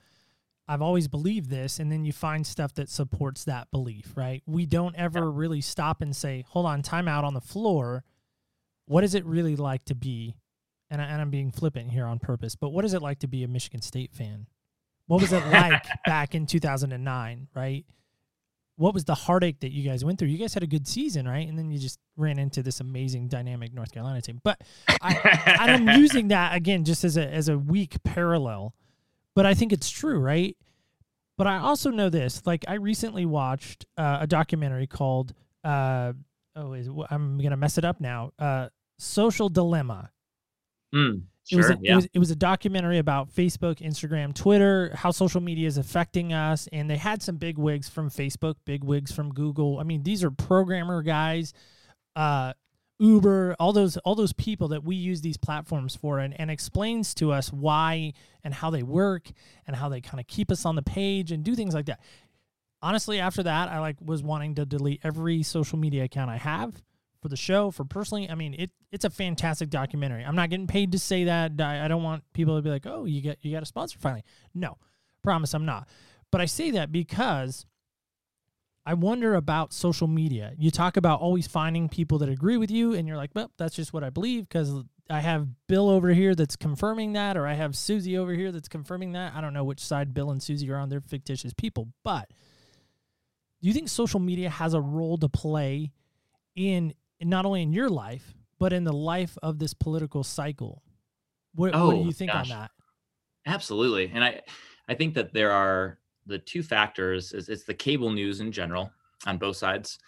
[0.68, 4.42] I've always believed this, and then you find stuff that supports that belief, right?
[4.48, 5.32] We don't ever yeah.
[5.32, 8.04] really stop and say, hold on, time out on the floor.
[8.88, 10.36] What is it really like to be,
[10.90, 13.28] and, I, and I'm being flippant here on purpose, but what is it like to
[13.28, 14.48] be a Michigan State fan?
[15.06, 17.86] What was it like back in 2009, right?
[18.78, 20.30] What was the heartache that you guys went through?
[20.30, 21.48] You guys had a good season, right?
[21.48, 24.42] And then you just ran into this amazing dynamic North Carolina team.
[24.44, 24.62] But
[25.02, 28.74] I, I'm using that again just as a as a weak parallel
[29.36, 30.56] but I think it's true, right?
[31.38, 32.42] But I also know this.
[32.46, 36.14] Like I recently watched uh, a documentary called uh,
[36.56, 38.32] oh, is, I'm gonna mess it up now.
[38.40, 40.12] Uh, Social Dilemma.
[40.94, 41.92] Mm, sure, it was, a, yeah.
[41.92, 46.32] it was it was a documentary about Facebook, Instagram, Twitter, how social media is affecting
[46.32, 49.80] us, and they had some big wigs from Facebook, big wigs from Google.
[49.80, 51.54] I mean, these are programmer guys.
[52.16, 52.54] Uh,
[53.00, 57.14] Uber, all those all those people that we use these platforms for and, and explains
[57.16, 59.30] to us why and how they work
[59.68, 62.00] and how they kind of keep us on the page and do things like that.
[62.82, 66.84] Honestly, after that, I like was wanting to delete every social media account I have
[67.22, 68.30] for the show, for personally.
[68.30, 70.24] I mean, it it's a fantastic documentary.
[70.24, 71.60] I'm not getting paid to say that.
[71.60, 74.00] I, I don't want people to be like, "Oh, you get you got a sponsor
[74.00, 74.78] finally." No.
[75.22, 75.90] Promise I'm not.
[76.32, 77.66] But I say that because
[78.86, 80.54] I wonder about social media.
[80.58, 83.76] You talk about always finding people that agree with you, and you're like, well, that's
[83.76, 87.54] just what I believe because I have Bill over here that's confirming that, or I
[87.54, 89.34] have Susie over here that's confirming that.
[89.34, 90.90] I don't know which side Bill and Susie are on.
[90.90, 91.90] They're fictitious people.
[92.04, 92.30] But
[93.62, 95.92] do you think social media has a role to play
[96.56, 100.82] in, not only in your life but in the life of this political cycle?
[101.54, 102.52] What, oh, what do oh, you think gosh.
[102.52, 102.72] on that?
[103.46, 104.12] Absolutely.
[104.14, 104.42] And I,
[104.88, 108.92] I think that there are the two factors is it's the cable news in general
[109.26, 110.00] on both sides,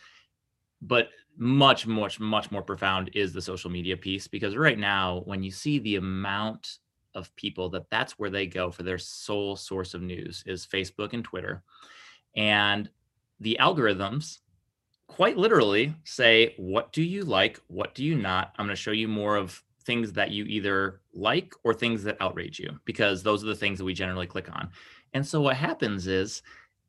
[0.81, 5.43] but much, much, much more profound is the social media piece because right now, when
[5.43, 6.79] you see the amount
[7.17, 11.13] of people that that's where they go for their sole source of news is Facebook
[11.13, 11.63] and Twitter.
[12.35, 12.89] And
[13.39, 14.37] the algorithms
[15.07, 17.59] quite literally say, What do you like?
[17.67, 18.53] What do you not?
[18.57, 22.17] I'm going to show you more of things that you either like or things that
[22.19, 24.69] outrage you, because those are the things that we generally click on.
[25.13, 26.41] And so what happens is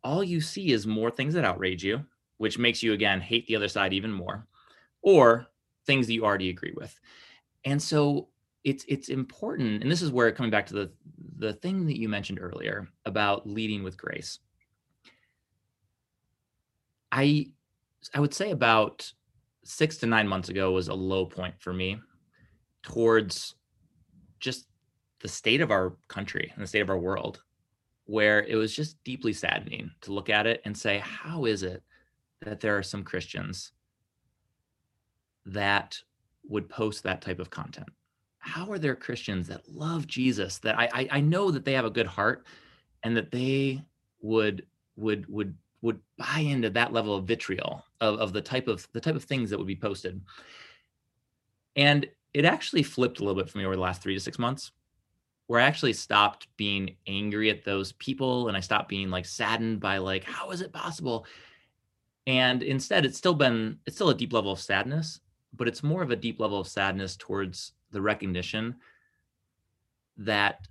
[0.05, 2.05] all you see is more things that outrage you,
[2.39, 4.47] which makes you again hate the other side even more,
[5.03, 5.47] or
[5.87, 6.99] things that you already agree with.
[7.65, 8.29] And so
[8.65, 10.93] it's it's important, and this is where coming back to the
[11.39, 14.39] the thing that you mentioned earlier about leading with grace.
[17.13, 17.53] I
[18.15, 19.11] I would say about
[19.65, 22.01] six to nine months ago was a low point for me
[22.83, 23.55] towards
[24.41, 24.67] just
[25.21, 27.43] the state of our country and the state of our world,
[28.09, 31.83] where it was just deeply saddening to look at it and say, how is it
[32.41, 33.73] that there are some Christians
[35.45, 35.99] that
[36.49, 37.91] would post that type of content?
[38.39, 41.85] How are there Christians that love Jesus that I, I, I know that they have
[41.85, 42.47] a good heart
[43.03, 43.83] and that they
[44.23, 44.65] would
[44.97, 49.03] would would would buy into that level of vitriol of, of the type of the
[49.03, 50.19] type of things that would be posted.
[51.77, 54.39] And it actually flipped a little bit for me over the last three to six
[54.39, 54.73] months,
[55.49, 59.81] where I actually stopped being angry at those people and I stopped being like saddened
[59.81, 61.27] by like, how is it possible?
[62.27, 65.21] And instead, it's still been it's still a deep level of sadness,
[65.57, 68.77] but it's more of a deep level of sadness towards the recognition
[70.19, 70.69] that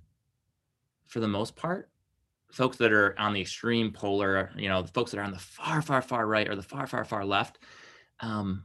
[1.08, 1.90] for the most part,
[2.52, 5.38] folks that are on the extreme polar, you know, the folks that are on the
[5.38, 7.58] far, far, far right or the far, far, far left,
[8.20, 8.64] um,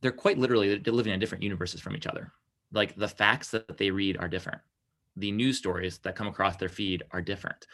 [0.00, 2.32] they're quite literally they're living in different universes from each other.
[2.74, 4.60] Like the facts that they read are different.
[5.16, 7.66] The news stories that come across their feed are different.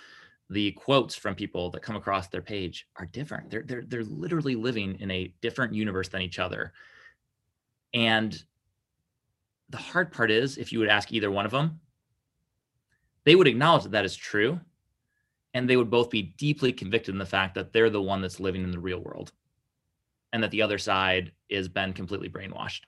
[0.51, 3.51] The quotes from people that come across their page are different.
[3.51, 6.73] They're they're they're literally living in a different universe than each other.
[7.95, 8.43] And
[9.71, 11.81] the hard part is if you would ask either one of them,
[13.25, 14.61] they would acknowledge that that is true
[15.55, 18.41] and they would both be deeply convicted in the fact that they're the one that's
[18.41, 19.33] living in the real world
[20.33, 22.83] and that the other side is been completely brainwashed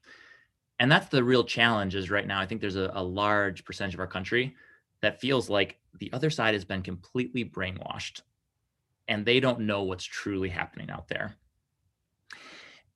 [0.83, 3.95] and that's the real challenge is right now i think there's a, a large percentage
[3.95, 4.55] of our country
[5.01, 8.23] that feels like the other side has been completely brainwashed
[9.09, 11.37] and they don't know what's truly happening out there.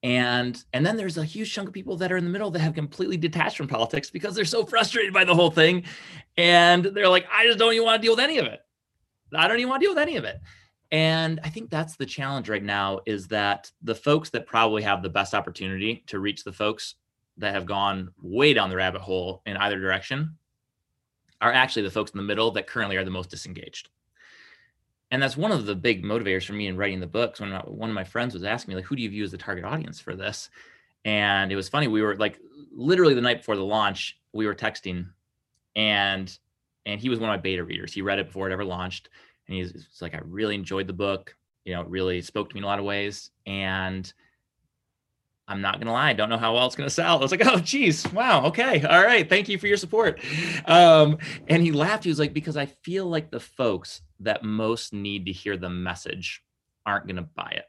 [0.02, 2.60] And and then there's a huge chunk of people that are in the middle that
[2.60, 5.84] have completely detached from politics because they're so frustrated by the whole thing
[6.36, 8.60] and they're like i just don't even want to deal with any of it.
[9.34, 10.40] I don't even want to deal with any of it.
[10.92, 15.02] And i think that's the challenge right now is that the folks that probably have
[15.02, 16.94] the best opportunity to reach the folks
[17.38, 20.36] that have gone way down the rabbit hole in either direction
[21.40, 23.90] are actually the folks in the middle that currently are the most disengaged.
[25.10, 27.40] And that's one of the big motivators for me in writing the books.
[27.40, 29.30] When uh, one of my friends was asking me like who do you view as
[29.30, 30.50] the target audience for this?
[31.04, 32.40] And it was funny we were like
[32.72, 35.08] literally the night before the launch we were texting
[35.76, 36.36] and
[36.84, 37.92] and he was one of my beta readers.
[37.92, 39.08] He read it before it ever launched
[39.46, 41.36] and he's, he's like i really enjoyed the book.
[41.64, 43.30] You know it really spoke to me in a lot of ways.
[43.46, 44.12] And
[45.48, 47.18] I'm not gonna lie, I don't know how well it's gonna sell.
[47.18, 50.20] I was like, oh geez, wow, okay, all right, thank you for your support.
[50.64, 52.04] Um, and he laughed.
[52.04, 55.70] He was like, because I feel like the folks that most need to hear the
[55.70, 56.42] message
[56.84, 57.64] aren't gonna buy it.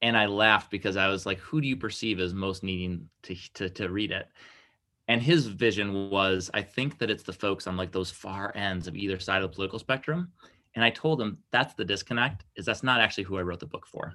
[0.00, 3.36] And I laughed because I was like, who do you perceive as most needing to
[3.54, 4.26] to, to read it?
[5.08, 8.86] And his vision was, I think that it's the folks on like those far ends
[8.86, 10.32] of either side of the political spectrum.
[10.74, 13.66] And I told him that's the disconnect, is that's not actually who I wrote the
[13.66, 14.14] book for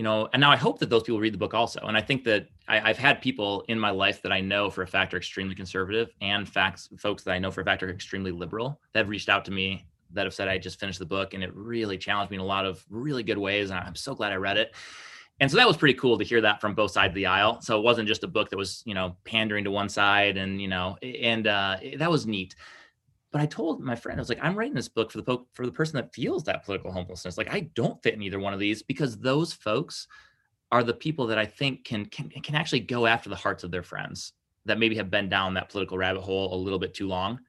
[0.00, 1.78] you know and now i hope that those people read the book also.
[1.80, 4.80] And i think that I, have had people in my life that i know for
[4.80, 7.90] a fact are extremely conservative and facts folks that i know for a fact are
[7.90, 9.84] extremely liberal that have reached out to me
[10.14, 12.44] that have said i just finished the book and it really challenged me in a
[12.46, 14.74] lot of really good ways and i'm so glad i read it.
[15.42, 17.62] And so that was pretty cool to hear that from both sides of the aisle.
[17.62, 20.60] So it wasn't just a book that was you know pandering to one side and
[20.60, 22.54] you know and uh, that was neat
[23.32, 25.46] but I told my friend, I was like, I'm writing this book for the po-
[25.52, 27.38] for the person that feels that political homelessness.
[27.38, 30.08] Like I don't fit in either one of these because those folks
[30.72, 33.70] are the people that I think can can can actually go after the hearts of
[33.70, 34.32] their friends
[34.64, 37.40] that maybe have been down that political rabbit hole a little bit too long,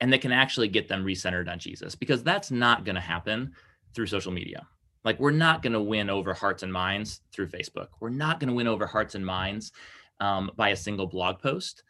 [0.00, 3.52] and that can actually get them recentered on Jesus because that's not going to happen
[3.94, 4.66] through social media.
[5.04, 7.88] Like we're not going to win over hearts and minds through Facebook.
[8.00, 9.72] We're not going to win over hearts and minds
[10.18, 11.82] um, by a single blog post,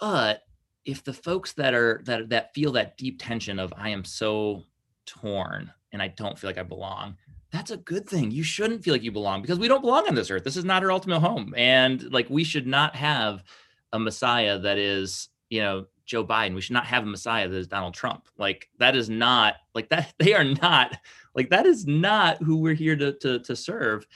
[0.00, 0.42] but
[0.84, 4.64] if the folks that are that that feel that deep tension of I am so
[5.06, 7.16] torn and I don't feel like I belong,
[7.50, 8.30] that's a good thing.
[8.30, 10.44] You shouldn't feel like you belong because we don't belong on this earth.
[10.44, 11.54] This is not our ultimate home.
[11.56, 13.44] And like we should not have
[13.92, 16.54] a Messiah that is, you know, Joe Biden.
[16.54, 18.26] We should not have a Messiah that is Donald Trump.
[18.36, 20.12] Like that is not like that.
[20.18, 20.98] They are not
[21.34, 24.06] like that is not who we're here to to, to serve.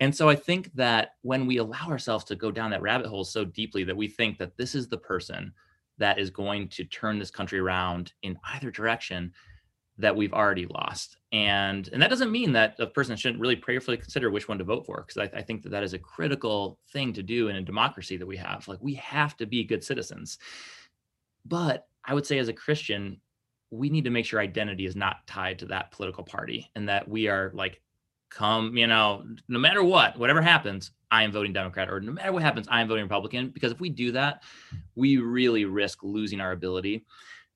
[0.00, 3.24] And so I think that when we allow ourselves to go down that rabbit hole
[3.24, 5.52] so deeply that we think that this is the person
[5.98, 9.32] that is going to turn this country around in either direction,
[9.98, 11.18] that we've already lost.
[11.32, 14.64] And and that doesn't mean that a person shouldn't really prayerfully consider which one to
[14.64, 17.56] vote for, because I, I, think that that is a critical thing to do in
[17.56, 18.66] a democracy that we have.
[18.66, 20.38] Like we have to be good citizens.
[21.44, 23.20] But I would say as a Christian,
[23.70, 27.08] we need to make sure identity is not tied to that political party and that
[27.08, 27.80] we are like
[28.34, 32.32] come, you know, no matter what, whatever happens, I am voting Democrat, or no matter
[32.32, 33.50] what happens, I am voting Republican.
[33.50, 34.42] Because if we do that,
[34.96, 37.04] we really risk losing our ability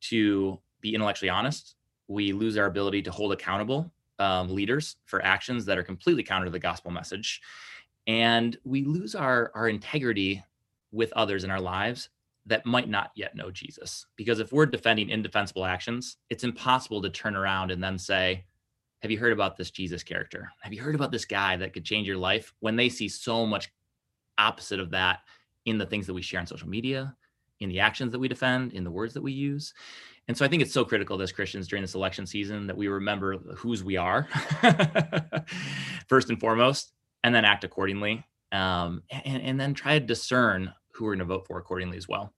[0.03, 1.75] to be intellectually honest
[2.09, 6.47] we lose our ability to hold accountable um, leaders for actions that are completely counter
[6.47, 7.41] to the gospel message
[8.07, 10.43] and we lose our our integrity
[10.91, 12.09] with others in our lives
[12.47, 17.11] that might not yet know Jesus because if we're defending indefensible actions it's impossible to
[17.11, 18.45] turn around and then say
[19.01, 21.85] have you heard about this Jesus character have you heard about this guy that could
[21.85, 23.71] change your life when they see so much
[24.39, 25.21] opposite of that
[25.65, 27.15] in the things that we share on social media
[27.61, 29.75] in the actions that we defend in the words that we use
[30.29, 32.87] and so I think it's so critical as Christians during this election season that we
[32.87, 34.29] remember whose we are
[36.07, 36.93] first and foremost,
[37.25, 38.25] and then act accordingly.
[38.53, 42.07] Um, and, and then try to discern who we're going to vote for accordingly as
[42.07, 42.33] well.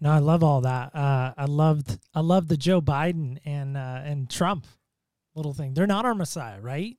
[0.00, 0.94] No, I love all that.
[0.94, 4.66] Uh, I loved I loved the Joe Biden and uh, and Trump
[5.38, 5.74] little thing.
[5.74, 6.96] They're not our Messiah, right?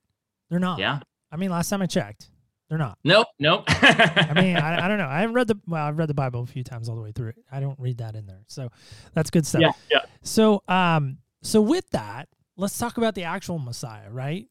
[0.49, 0.79] They're not.
[0.79, 0.99] Yeah.
[1.31, 2.29] I mean, last time I checked,
[2.69, 2.97] they're not.
[3.03, 3.63] Nope, nope.
[3.67, 5.07] I mean, I, I, don't know.
[5.07, 5.85] I haven't read the well.
[5.85, 7.37] I've read the Bible a few times all the way through it.
[7.51, 8.69] I don't read that in there, so
[9.13, 9.61] that's good stuff.
[9.61, 10.01] Yeah, yeah.
[10.23, 14.47] So, um, so with that, let's talk about the actual Messiah, right?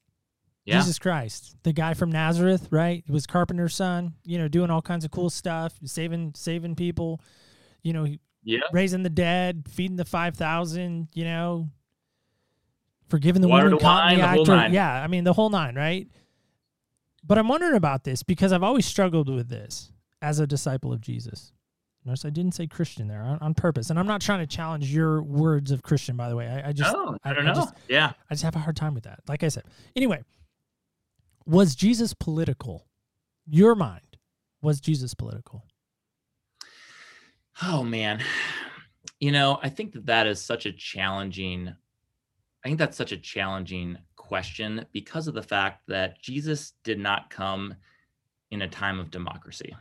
[0.64, 0.80] Yeah.
[0.80, 3.02] Jesus Christ, the guy from Nazareth, right?
[3.06, 4.14] He was carpenter's son.
[4.24, 7.20] You know, doing all kinds of cool stuff, saving saving people.
[7.82, 8.06] You know,
[8.44, 11.08] yeah, raising the dead, feeding the five thousand.
[11.14, 11.68] You know,
[13.08, 14.68] forgiving the Water woman in the, actor.
[14.70, 16.06] Yeah, I mean the whole nine, right?
[17.24, 19.92] But I'm wondering about this because I've always struggled with this
[20.22, 21.52] as a disciple of Jesus.
[22.04, 24.92] Notice I didn't say Christian there on, on purpose, and I'm not trying to challenge
[24.92, 26.16] your words of Christian.
[26.16, 27.60] By the way, I, I just oh, I don't I, know.
[27.60, 29.20] Just, yeah, I just have a hard time with that.
[29.28, 30.22] Like I said, anyway,
[31.44, 32.86] was Jesus political?
[33.46, 34.16] Your mind
[34.62, 35.64] was Jesus political?
[37.62, 38.22] Oh man,
[39.20, 41.74] you know I think that that is such a challenging.
[42.68, 47.30] I think that's such a challenging question because of the fact that Jesus did not
[47.30, 47.74] come
[48.50, 49.74] in a time of democracy.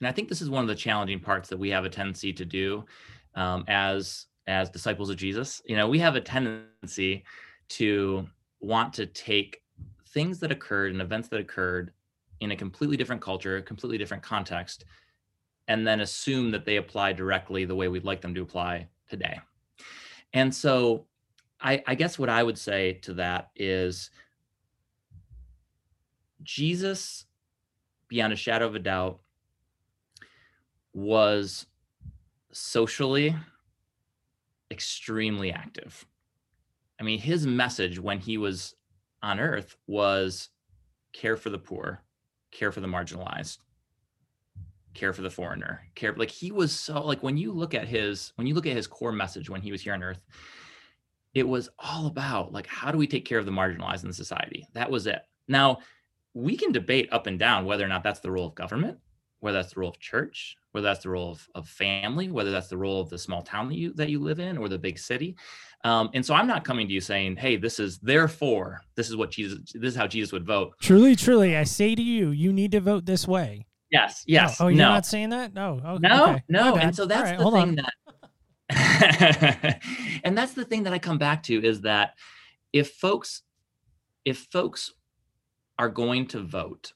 [0.00, 2.34] And I think this is one of the challenging parts that we have a tendency
[2.34, 2.84] to do
[3.34, 5.62] um, as as disciples of Jesus.
[5.64, 7.24] You know, we have a tendency
[7.70, 8.26] to
[8.60, 9.62] want to take
[10.08, 11.94] things that occurred and events that occurred
[12.40, 14.84] in a completely different culture, a completely different context,
[15.66, 19.40] and then assume that they apply directly the way we'd like them to apply today.
[20.34, 21.06] And so
[21.66, 24.10] I, I guess what I would say to that is
[26.44, 27.24] Jesus,
[28.06, 29.18] beyond a shadow of a doubt,
[30.94, 31.66] was
[32.52, 33.34] socially
[34.70, 36.06] extremely active.
[37.00, 38.76] I mean, his message when he was
[39.20, 40.50] on earth was
[41.12, 42.00] care for the poor,
[42.52, 43.58] care for the marginalized,
[44.94, 48.32] care for the foreigner, care like he was so like when you look at his
[48.36, 50.20] when you look at his core message when he was here on earth,
[51.36, 54.66] it was all about like how do we take care of the marginalized in society?
[54.72, 55.20] That was it.
[55.48, 55.78] Now
[56.32, 58.98] we can debate up and down whether or not that's the role of government
[59.40, 62.68] whether that's the role of church whether that's the role of, of family whether that's
[62.68, 64.98] the role of the small town that you that you live in or the big
[64.98, 65.36] city.
[65.84, 69.16] Um, and so i'm not coming to you saying hey this is therefore this is
[69.16, 70.72] what jesus this is how jesus would vote.
[70.80, 73.66] Truly truly i say to you you need to vote this way.
[73.90, 74.58] Yes yes.
[74.58, 74.88] Oh, oh you're no.
[74.88, 75.52] not saying that?
[75.52, 75.82] No.
[75.84, 76.76] Oh, no no.
[76.76, 77.74] And so that's right, the thing on.
[77.74, 77.92] that
[80.24, 82.14] and that's the thing that I come back to is that
[82.72, 83.42] if folks
[84.24, 84.92] if folks
[85.78, 86.92] are going to vote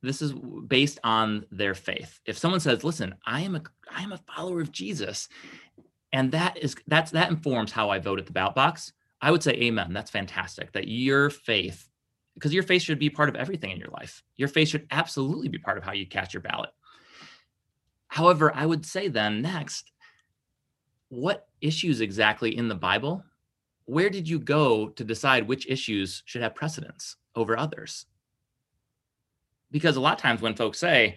[0.00, 2.20] this is based on their faith.
[2.24, 5.28] If someone says listen i am a i am a follower of jesus
[6.12, 9.42] and that is that's that informs how i vote at the ballot box i would
[9.42, 11.88] say amen that's fantastic that your faith
[12.34, 14.22] because your faith should be part of everything in your life.
[14.36, 16.70] Your faith should absolutely be part of how you cast your ballot.
[18.06, 19.90] However i would say then next
[21.08, 23.24] what issues exactly in the Bible,
[23.86, 28.06] where did you go to decide which issues should have precedence over others?
[29.70, 31.16] Because a lot of times when folks say,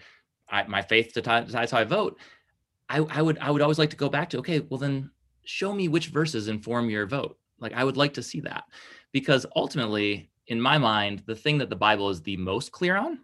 [0.67, 2.17] my faith decides how I vote,
[2.89, 5.09] I, I would I would always like to go back to okay, well then
[5.45, 7.37] show me which verses inform your vote.
[7.59, 8.65] Like I would like to see that
[9.13, 13.19] because ultimately, in my mind, the thing that the Bible is the most clear on,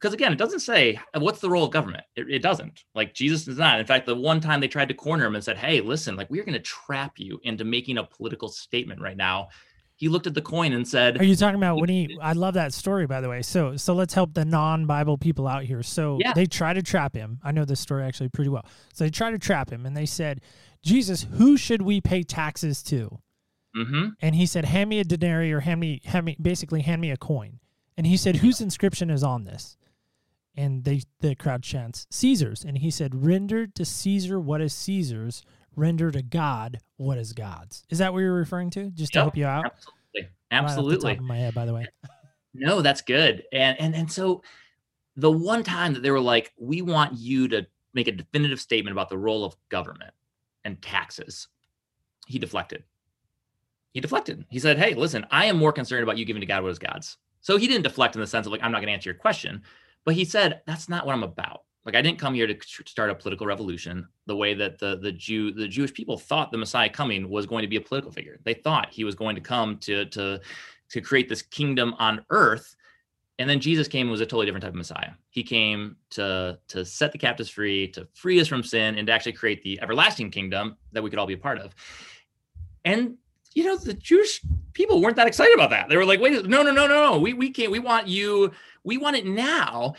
[0.00, 2.04] because again, it doesn't say what's the role of government.
[2.16, 2.84] It, it doesn't.
[2.94, 3.80] Like Jesus does not.
[3.80, 6.30] In fact, the one time they tried to corner him and said, "Hey, listen, like
[6.30, 9.48] we're going to trap you into making a political statement right now."
[9.96, 12.16] He looked at the coin and said, Are you talking about when he?
[12.22, 13.42] I love that story, by the way.
[13.42, 15.82] So, so let's help the non-Bible people out here.
[15.82, 16.34] So Yeah.
[16.34, 17.40] they try to trap him.
[17.42, 18.64] I know this story actually pretty well.
[18.94, 20.40] So they try to trap him, and they said,
[20.84, 23.18] "Jesus, who should we pay taxes to?"
[23.76, 27.00] "Mm-hmm." And he said, "Hand me a denarius, or hand me, hand me, basically, hand
[27.00, 27.58] me a coin."
[27.96, 29.76] And he said, "Whose inscription is on this?"
[30.58, 35.42] And they, the crowd chants, "Caesar's." And he said, "Render to Caesar what is Caesar's.
[35.76, 38.90] Render to God what is God's." Is that what you're referring to?
[38.90, 39.24] Just to Yep.
[39.24, 39.64] help you out.
[39.66, 40.20] Absolutely.
[40.20, 41.10] Right off the Absolutely.
[41.14, 41.86] top of my head, by the way.
[42.54, 43.44] No, that's good.
[43.52, 44.42] And and and so
[45.14, 48.92] the one time that they were like, we want you to make a definitive statement
[48.92, 50.12] about the role of government
[50.64, 51.46] and taxes,
[52.26, 52.82] he deflected.
[53.92, 54.44] He deflected.
[54.50, 56.78] He said, Hey, listen, I am more concerned about you giving to God what is
[56.80, 57.16] God's.
[57.42, 59.18] So he didn't deflect in the sense of like, I'm not going to answer your
[59.18, 59.62] question,
[60.04, 61.62] but he said, That's not what I'm about.
[61.88, 65.10] Like I didn't come here to start a political revolution the way that the the
[65.10, 68.40] Jew the Jewish people thought the Messiah coming was going to be a political figure.
[68.44, 70.38] They thought he was going to come to to
[70.90, 72.76] to create this kingdom on earth.
[73.38, 75.12] And then Jesus came and was a totally different type of Messiah.
[75.30, 79.12] He came to to set the captives free, to free us from sin, and to
[79.14, 81.74] actually create the everlasting kingdom that we could all be a part of.
[82.84, 83.16] And
[83.54, 84.42] you know, the Jewish
[84.74, 85.88] people weren't that excited about that.
[85.88, 87.18] They were like, "Wait, no, no, no, no, no.
[87.18, 87.72] We we can't.
[87.72, 88.52] We want you.
[88.84, 89.94] We want it now."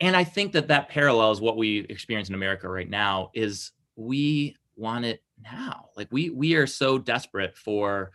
[0.00, 3.30] And I think that that parallels what we experience in America right now.
[3.34, 5.88] Is we want it now.
[5.96, 8.12] Like we we are so desperate for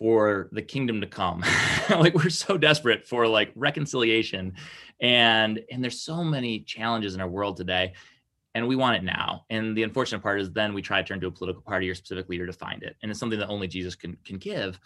[0.00, 1.44] for the kingdom to come
[1.90, 4.54] like we're so desperate for like reconciliation
[5.00, 7.92] and and there's so many challenges in our world today
[8.54, 11.20] and we want it now and the unfortunate part is then we try to turn
[11.20, 13.68] to a political party or specific leader to find it and it's something that only
[13.68, 14.80] jesus can can give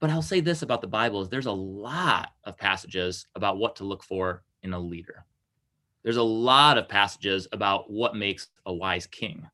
[0.00, 3.76] but i'll say this about the bible is there's a lot of passages about what
[3.76, 5.24] to look for in a leader.
[6.02, 9.46] There's a lot of passages about what makes a wise king.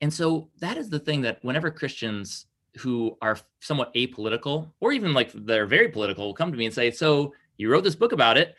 [0.00, 2.46] And so that is the thing that whenever christians
[2.78, 6.74] who are somewhat apolitical or even like they're very political will come to me and
[6.74, 8.56] say so you wrote this book about it.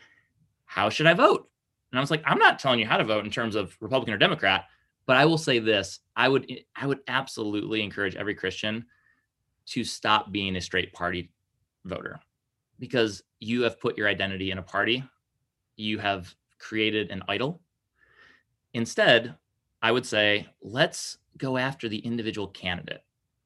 [0.64, 1.48] How should i vote?
[1.92, 4.14] And i was like i'm not telling you how to vote in terms of republican
[4.14, 4.64] or democrat
[5.04, 6.00] but i will say this.
[6.16, 8.86] I would i would absolutely encourage every christian
[9.66, 11.30] to stop being a straight party
[11.84, 12.18] voter.
[12.78, 15.04] Because you have put your identity in a party
[15.76, 17.60] you have created an idol.
[18.74, 19.34] Instead
[19.82, 23.02] i would say let's go after the individual candidate.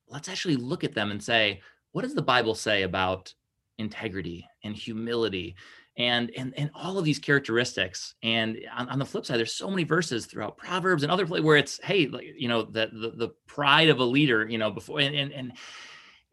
[0.09, 1.61] Let's actually look at them and say,
[1.93, 3.35] what does the Bible say about
[3.79, 5.57] integrity and humility
[5.97, 8.15] and and and all of these characteristics?
[8.23, 11.45] And on, on the flip side, there's so many verses throughout Proverbs and other places
[11.45, 15.01] where it's, hey, you know, the, the the pride of a leader, you know, before
[15.01, 15.53] and and and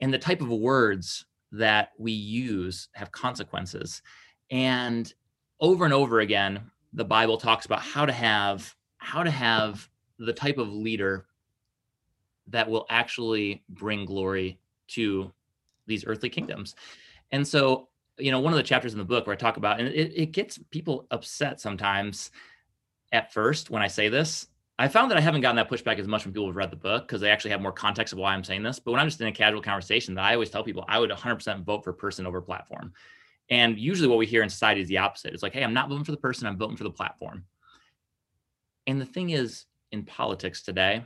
[0.01, 4.01] and the type of words that we use have consequences.
[4.51, 5.11] And
[5.59, 9.87] over and over again, the Bible talks about how to have how to have
[10.19, 11.25] the type of leader
[12.47, 15.31] that will actually bring glory to
[15.85, 16.75] these earthly kingdoms.
[17.31, 19.79] And so, you know, one of the chapters in the book where I talk about,
[19.79, 22.31] and it, it gets people upset sometimes
[23.11, 24.47] at first when I say this.
[24.79, 26.77] I found that I haven't gotten that pushback as much from people who've read the
[26.77, 28.77] book because they actually have more context of why I'm saying this.
[28.79, 31.09] But when I'm just in a casual conversation, that I always tell people I would
[31.09, 32.93] 100% vote for person over platform.
[33.49, 35.33] And usually what we hear in society is the opposite.
[35.33, 37.45] It's like, hey, I'm not voting for the person, I'm voting for the platform.
[38.85, 41.03] And the thing is, in politics today,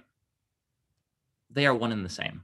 [1.50, 2.44] they are one and the same.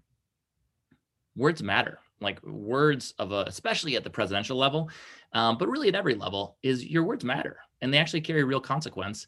[1.35, 1.99] Words matter.
[2.21, 4.89] Like words of a, especially at the presidential level,
[5.33, 8.59] um, but really at every level, is your words matter and they actually carry real
[8.59, 9.27] consequence.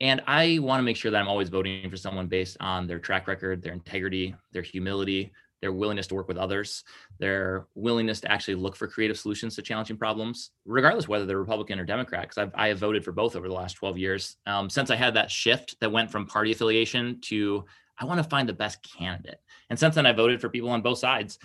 [0.00, 2.98] And I want to make sure that I'm always voting for someone based on their
[2.98, 5.32] track record, their integrity, their humility,
[5.62, 6.84] their willingness to work with others,
[7.18, 11.80] their willingness to actually look for creative solutions to challenging problems, regardless whether they're Republican
[11.80, 12.22] or Democrat.
[12.22, 14.36] Because I've I have voted for both over the last 12 years.
[14.46, 17.64] Um, since I had that shift that went from party affiliation to
[17.98, 19.40] I want to find the best candidate.
[19.70, 21.38] And since then, I voted for people on both sides.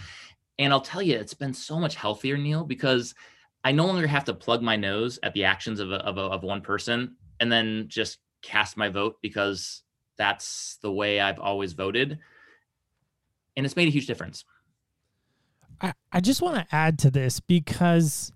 [0.59, 3.15] And I'll tell you, it's been so much healthier, Neil, because
[3.63, 6.21] I no longer have to plug my nose at the actions of, a, of, a,
[6.21, 9.83] of one person and then just cast my vote because
[10.17, 12.19] that's the way I've always voted.
[13.55, 14.45] And it's made a huge difference.
[15.81, 18.31] I, I just want to add to this because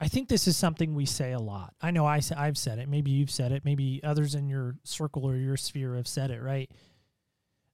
[0.00, 1.74] I think this is something we say a lot.
[1.80, 2.88] I know I've said it.
[2.88, 3.64] Maybe you've said it.
[3.64, 6.70] Maybe others in your circle or your sphere have said it, right?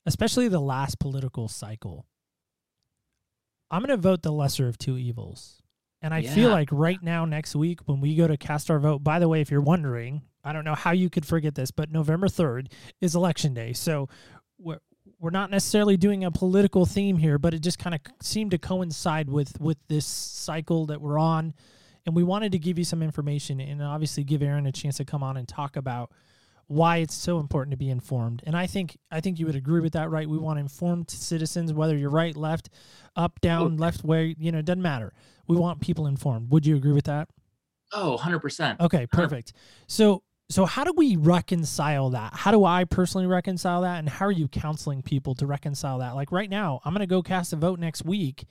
[0.04, 2.06] Especially the last political cycle.
[3.70, 5.62] I'm going to vote the lesser of two evils.
[6.02, 9.02] And I feel like right now, next week, when we go to cast our vote,
[9.02, 11.90] by the way, if you're wondering, I don't know how you could forget this, but
[11.90, 12.70] November 3rd
[13.00, 13.72] is election day.
[13.72, 14.08] So
[14.58, 14.78] we're,
[15.18, 18.58] we're not necessarily doing a political theme here, but it just kind of seemed to
[18.58, 21.54] coincide with with this cycle that we're on,
[22.04, 25.04] and we wanted to give you some information and obviously give Aaron a chance to
[25.04, 26.12] come on and talk about
[26.68, 28.42] why it's so important to be informed.
[28.46, 30.28] And I think I think you would agree with that, right?
[30.28, 32.70] We want informed citizens, whether you're right, left,
[33.14, 35.12] up, down, left, way, you know, it doesn't matter.
[35.46, 36.50] We want people informed.
[36.50, 37.28] Would you agree with that?
[37.92, 38.80] Oh, 100%.
[38.80, 39.52] Okay, perfect.
[39.86, 42.32] So so how do we reconcile that?
[42.34, 46.14] How do I personally reconcile that and how are you counseling people to reconcile that?
[46.14, 48.44] Like right now, I'm going to go cast a vote next week.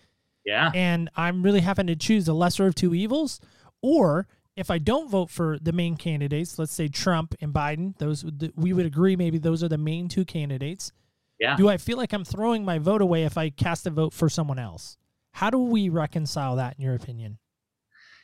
[0.45, 0.71] Yeah.
[0.73, 3.39] And I'm really having to choose the lesser of two evils
[3.81, 8.25] or if I don't vote for the main candidates, let's say Trump and Biden, those
[8.55, 10.91] we would agree maybe those are the main two candidates.
[11.39, 11.57] Yeah.
[11.57, 14.29] Do I feel like I'm throwing my vote away if I cast a vote for
[14.29, 14.97] someone else?
[15.33, 17.39] How do we reconcile that in your opinion?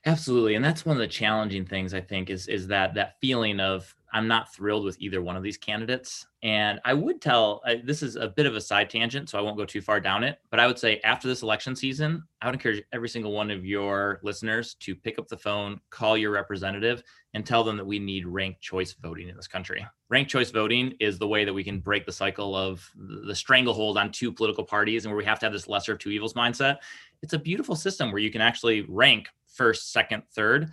[0.06, 0.56] Absolutely.
[0.56, 3.94] And that's one of the challenging things I think is is that that feeling of
[4.14, 6.28] I'm not thrilled with either one of these candidates.
[6.44, 9.42] And I would tell I, this is a bit of a side tangent, so I
[9.42, 10.40] won't go too far down it.
[10.50, 13.66] But I would say after this election season, I would encourage every single one of
[13.66, 17.04] your listeners to pick up the phone, call your representative,
[17.34, 19.86] and tell them that we need ranked choice voting in this country.
[20.10, 23.98] Ranked choice voting is the way that we can break the cycle of the stranglehold
[23.98, 26.34] on two political parties and where we have to have this lesser of two evils
[26.34, 26.78] mindset.
[27.22, 30.70] It's a beautiful system where you can actually rank first, second, third,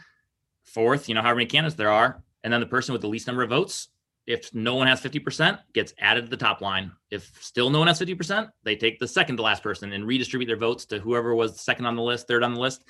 [0.64, 3.26] fourth, you know, however many candidates there are and then the person with the least
[3.26, 3.88] number of votes,
[4.26, 6.92] if no one has 50%, gets added to the top line.
[7.10, 10.48] If still no one has 50%, they take the second to last person and redistribute
[10.48, 12.84] their votes to whoever was second on the list, third on the list.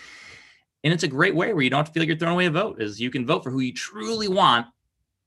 [0.85, 2.83] And it's a great way where you don't feel like you're throwing away a vote,
[2.83, 4.67] is you can vote for who you truly want.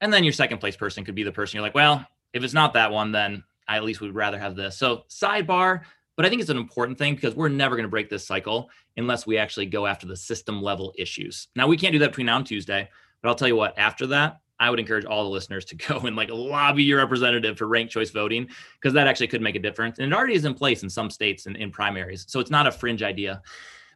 [0.01, 2.53] And then your second place person could be the person you're like, well, if it's
[2.53, 4.78] not that one, then I at least would rather have this.
[4.78, 5.82] So sidebar,
[6.17, 8.69] but I think it's an important thing because we're never going to break this cycle
[8.97, 11.47] unless we actually go after the system level issues.
[11.55, 12.89] Now we can't do that between now and Tuesday,
[13.22, 15.99] but I'll tell you what, after that, I would encourage all the listeners to go
[15.99, 19.59] and like lobby your representative for ranked choice voting because that actually could make a
[19.59, 19.99] difference.
[19.99, 22.26] And it already is in place in some states and in, primaries.
[22.30, 23.41] So it's not a fringe idea.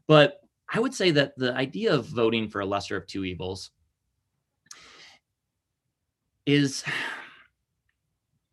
[0.07, 0.41] But
[0.73, 3.69] I would say that the idea of voting for a lesser of two evils
[6.45, 6.83] is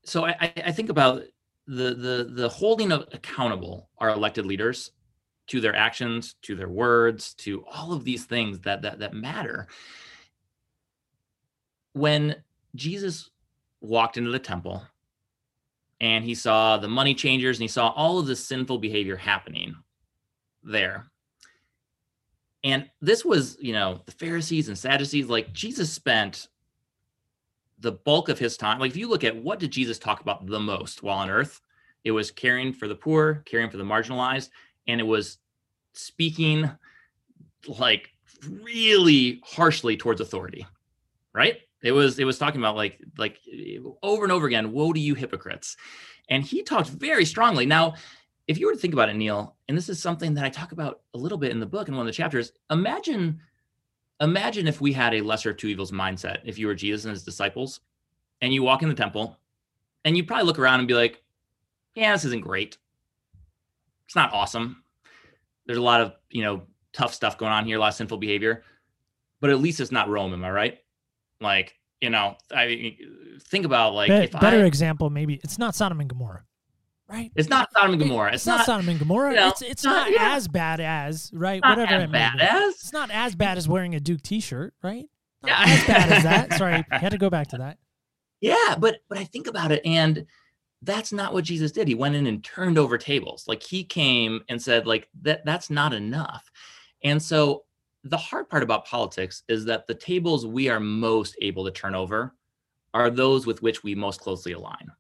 [0.05, 1.23] so I, I think about
[1.67, 4.91] the the the holding of accountable our elected leaders
[5.49, 9.69] to their actions, to their words, to all of these things that that that matter
[11.93, 12.37] when
[12.75, 13.31] Jesus
[13.81, 14.83] walked into the temple
[16.01, 19.75] and he saw the money changers and he saw all of this sinful behavior happening
[20.63, 21.07] there.
[22.65, 26.49] And this was, you know, the Pharisees and Sadducees, like Jesus spent
[27.81, 28.79] the bulk of his time.
[28.79, 31.61] Like if you look at what did Jesus talk about the most while on earth,
[32.05, 34.51] it was caring for the poor, caring for the marginalized,
[34.87, 35.39] and it was
[35.93, 36.71] speaking
[37.67, 40.67] like really harshly towards authority,
[41.33, 41.61] right?
[41.83, 45.01] It was it was talking about like like eh, over and over again, woe to
[45.01, 45.77] you hypocrites.
[46.29, 47.67] And he talked very strongly.
[47.67, 47.95] Now,
[48.47, 50.73] if you were to think about it, Neil, and this is something that I talk
[50.73, 53.41] about a little bit in the book in one of the chapters, imagine
[54.21, 57.13] imagine if we had a lesser of two evils mindset, if you were Jesus and
[57.13, 57.81] his disciples,
[58.41, 59.39] and you walk in the temple
[60.05, 61.23] and you probably look around and be like,
[61.95, 62.79] yeah, this isn't great.
[64.07, 64.83] It's not awesome.
[65.67, 66.63] There's a lot of, you know,
[66.93, 68.65] tough stuff going on here, a lot of sinful behavior,
[69.41, 70.79] but at least it's not Rome, am I right?
[71.43, 72.97] Like, you know, I
[73.45, 76.45] think about like Be- better I, example, maybe it's not Sodom and Gomorrah,
[77.09, 77.31] right?
[77.37, 78.29] It's not Sodom and Gomorrah.
[78.29, 79.31] It's, it's not, not, Sodom and Gomorrah.
[79.31, 80.35] You know, it's it's not, not yeah.
[80.35, 81.61] as bad as right.
[81.63, 82.75] Not Whatever as it bad as.
[82.75, 85.07] It's not as bad as wearing a Duke T-shirt, right?
[85.43, 85.75] Not yeah.
[85.75, 86.53] as bad as that.
[86.59, 87.79] Sorry, I had to go back to that.
[88.41, 90.27] Yeah, but but I think about it, and
[90.83, 91.87] that's not what Jesus did.
[91.87, 93.45] He went in and turned over tables.
[93.47, 96.51] Like he came and said, like that that's not enough.
[97.05, 97.65] And so
[98.05, 101.95] the hard part about politics is that the tables we are most able to turn
[101.95, 102.35] over
[102.95, 104.91] are those with which we most closely align.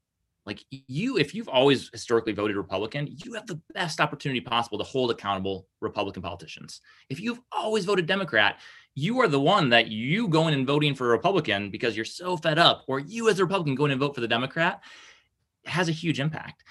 [0.44, 4.84] Like you, if you've always historically voted Republican, you have the best opportunity possible to
[4.84, 6.80] hold accountable Republican politicians.
[7.08, 8.58] If you've always voted Democrat,
[8.94, 12.36] you are the one that you going and voting for a Republican because you're so
[12.36, 14.82] fed up, or you as a Republican going and vote for the Democrat
[15.64, 16.64] has a huge impact.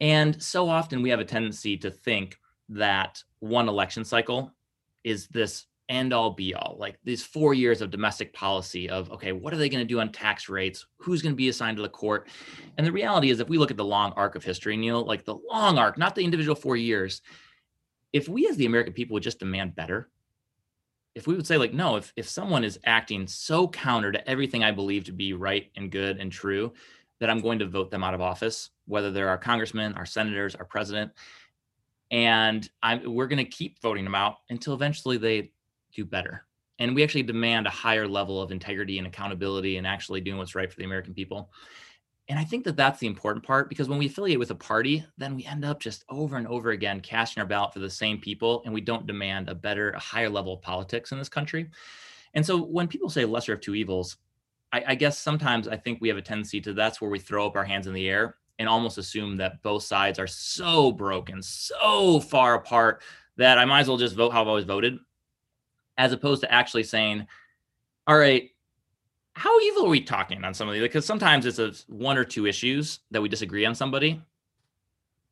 [0.00, 4.52] And so often we have a tendency to think that one election cycle
[5.06, 9.30] is this end all be all like these four years of domestic policy of okay
[9.30, 10.84] what are they going to do on tax rates?
[10.98, 12.28] Who's going to be assigned to the court?
[12.76, 15.24] And the reality is if we look at the long arc of history neil like
[15.24, 17.22] the long arc not the individual four years
[18.12, 20.10] if we as the american people would just demand better
[21.14, 24.64] if we would say like no if, if someone is acting so counter to everything
[24.64, 26.72] i believe to be right and good and true
[27.20, 30.54] that i'm going to vote them out of office whether they're our congressmen our senators
[30.54, 31.12] our president
[32.10, 35.52] and I'm, we're going to keep voting them out until eventually they
[35.92, 36.44] do better.
[36.78, 40.54] And we actually demand a higher level of integrity and accountability and actually doing what's
[40.54, 41.50] right for the American people.
[42.28, 45.04] And I think that that's the important part because when we affiliate with a party,
[45.16, 48.18] then we end up just over and over again casting our ballot for the same
[48.18, 51.70] people, and we don't demand a better, a higher level of politics in this country.
[52.34, 54.16] And so when people say lesser of two evils,
[54.72, 57.46] I, I guess sometimes I think we have a tendency to that's where we throw
[57.46, 61.42] up our hands in the air and almost assume that both sides are so broken,
[61.42, 63.02] so far apart
[63.36, 64.98] that I might as well just vote how I've always voted,
[65.98, 67.26] as opposed to actually saying,
[68.06, 68.50] all right,
[69.34, 70.82] how evil are we talking on some of these?
[70.82, 74.22] Because sometimes it's a one or two issues that we disagree on somebody.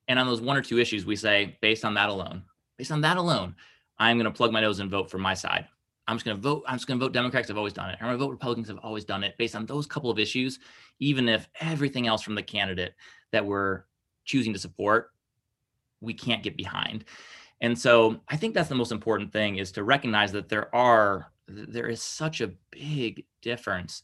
[0.08, 2.42] And on those one or two issues, we say, based on that alone,
[2.76, 3.54] based on that alone,
[3.98, 5.66] I'm going to plug my nose and vote for my side.
[6.06, 6.64] I'm just going to vote.
[6.66, 7.50] I'm just going to vote Democrats.
[7.50, 7.98] I've always done it.
[8.00, 8.70] I'm going to vote Republicans.
[8.70, 10.58] I've always done it based on those couple of issues,
[10.98, 12.94] even if everything else from the candidate
[13.32, 13.84] that we're
[14.24, 15.10] choosing to support,
[16.00, 17.04] we can't get behind.
[17.60, 21.32] And so I think that's the most important thing is to recognize that there are
[21.46, 24.02] there is such a big difference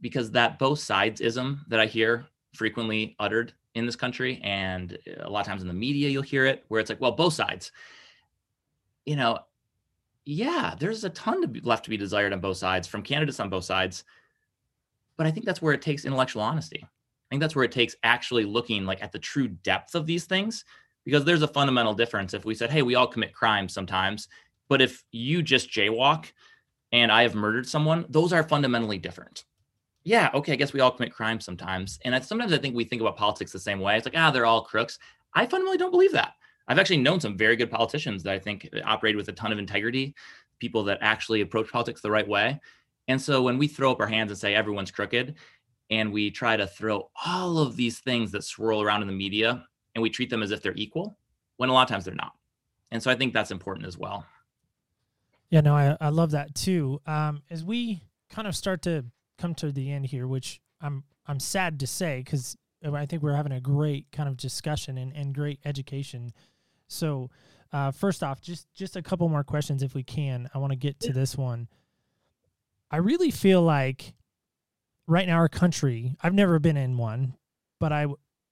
[0.00, 5.30] because that both sides ism that I hear frequently uttered in this country and a
[5.30, 7.70] lot of times in the media you'll hear it where it's like well both sides
[9.04, 9.38] you know
[10.24, 13.40] yeah there's a ton to be left to be desired on both sides from candidates
[13.40, 14.04] on both sides
[15.16, 17.96] but i think that's where it takes intellectual honesty i think that's where it takes
[18.02, 20.64] actually looking like at the true depth of these things
[21.04, 24.28] because there's a fundamental difference if we said hey we all commit crimes sometimes
[24.68, 26.26] but if you just jaywalk
[26.92, 29.44] and I have murdered someone, those are fundamentally different.
[30.04, 31.98] Yeah, okay, I guess we all commit crimes sometimes.
[32.04, 33.96] And I, sometimes I think we think about politics the same way.
[33.96, 34.98] It's like, ah, they're all crooks.
[35.34, 36.34] I fundamentally don't believe that.
[36.70, 39.58] I've actually known some very good politicians that I think operate with a ton of
[39.58, 40.14] integrity,
[40.60, 42.60] people that actually approach politics the right way.
[43.08, 45.34] And so when we throw up our hands and say everyone's crooked,
[45.90, 49.64] and we try to throw all of these things that swirl around in the media
[49.96, 51.18] and we treat them as if they're equal,
[51.56, 52.34] when a lot of times they're not.
[52.92, 54.24] And so I think that's important as well.
[55.48, 57.00] Yeah, no, I, I love that too.
[57.04, 59.06] Um, as we kind of start to
[59.38, 63.34] come to the end here, which I'm I'm sad to say because I think we're
[63.34, 66.32] having a great kind of discussion and, and great education.
[66.90, 67.30] So,
[67.72, 70.50] uh, first off, just just a couple more questions if we can.
[70.54, 71.68] I want to get to this one.
[72.90, 74.14] I really feel like
[75.06, 76.16] right now our country.
[76.22, 77.34] I've never been in one,
[77.78, 78.06] but I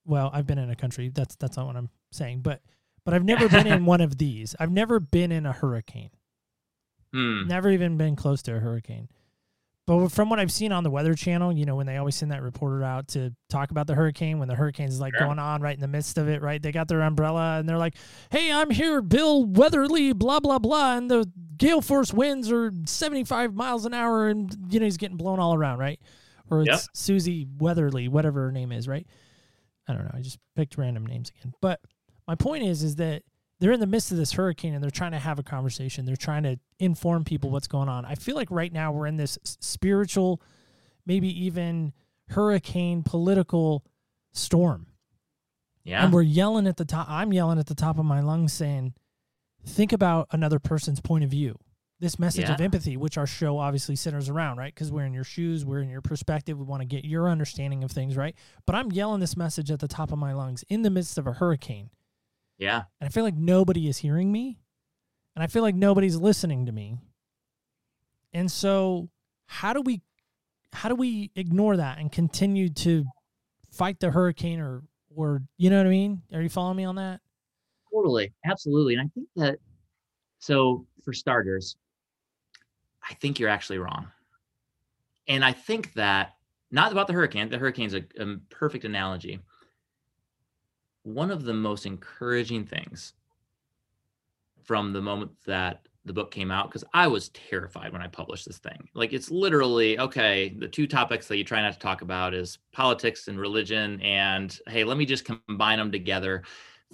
[0.05, 1.09] well, I've been in a country.
[1.09, 2.62] That's that's not what I'm saying, but
[3.05, 4.55] but I've never been in one of these.
[4.59, 6.11] I've never been in a hurricane.
[7.12, 7.47] Hmm.
[7.47, 9.09] Never even been close to a hurricane.
[9.89, 12.30] But from what I've seen on the Weather Channel, you know, when they always send
[12.30, 15.26] that reporter out to talk about the hurricane, when the hurricane's like Sure.
[15.26, 16.61] going on right in the midst of it, right?
[16.61, 17.95] They got their umbrella and they're like,
[18.30, 20.99] hey, I'm here, Bill Weatherly, blah, blah, blah.
[20.99, 21.26] And the
[21.57, 24.28] gale force winds are 75 miles an hour.
[24.28, 25.99] And, you know, he's getting blown all around, right?
[26.51, 26.80] Or it's Yep.
[26.93, 29.07] Susie Weatherly, whatever her name is, right?
[29.89, 30.11] I don't know.
[30.12, 31.55] I just picked random names again.
[31.62, 31.80] But
[32.26, 33.22] my point is, is that
[33.61, 36.04] they're in the midst of this hurricane and they're trying to have a conversation.
[36.04, 38.04] They're trying to inform people what's going on.
[38.04, 40.40] I feel like right now we're in this spiritual,
[41.06, 41.92] maybe even
[42.28, 43.84] hurricane political
[44.32, 44.86] storm.
[45.84, 46.04] Yeah.
[46.04, 47.09] And we're yelling at the top.
[47.09, 48.94] I'm yelling at the top of my lungs saying,
[49.66, 51.59] think about another person's point of view.
[52.00, 54.72] This message of empathy, which our show obviously centers around, right?
[54.72, 56.56] Because we're in your shoes, we're in your perspective.
[56.56, 58.36] We want to get your understanding of things, right?
[58.66, 61.26] But I'm yelling this message at the top of my lungs in the midst of
[61.26, 61.90] a hurricane.
[62.59, 62.82] Yeah.
[63.00, 64.59] And I feel like nobody is hearing me.
[65.34, 66.96] And I feel like nobody's listening to me.
[68.32, 69.09] And so
[69.46, 70.02] how do we
[70.72, 73.04] how do we ignore that and continue to
[73.70, 74.82] fight the hurricane or
[75.14, 76.22] or you know what I mean?
[76.32, 77.20] Are you following me on that?
[77.92, 78.32] Totally.
[78.44, 78.94] Absolutely.
[78.94, 79.59] And I think that,
[80.38, 81.76] so for starters,
[83.09, 84.06] I think you're actually wrong.
[85.26, 86.34] And I think that,
[86.70, 89.40] not about the hurricane, the hurricane's a, a perfect analogy.
[91.14, 93.14] One of the most encouraging things
[94.62, 98.46] from the moment that the book came out, because I was terrified when I published
[98.46, 98.88] this thing.
[98.94, 102.59] Like, it's literally okay, the two topics that you try not to talk about is
[102.72, 104.00] politics and religion.
[104.02, 106.42] And hey, let me just combine them together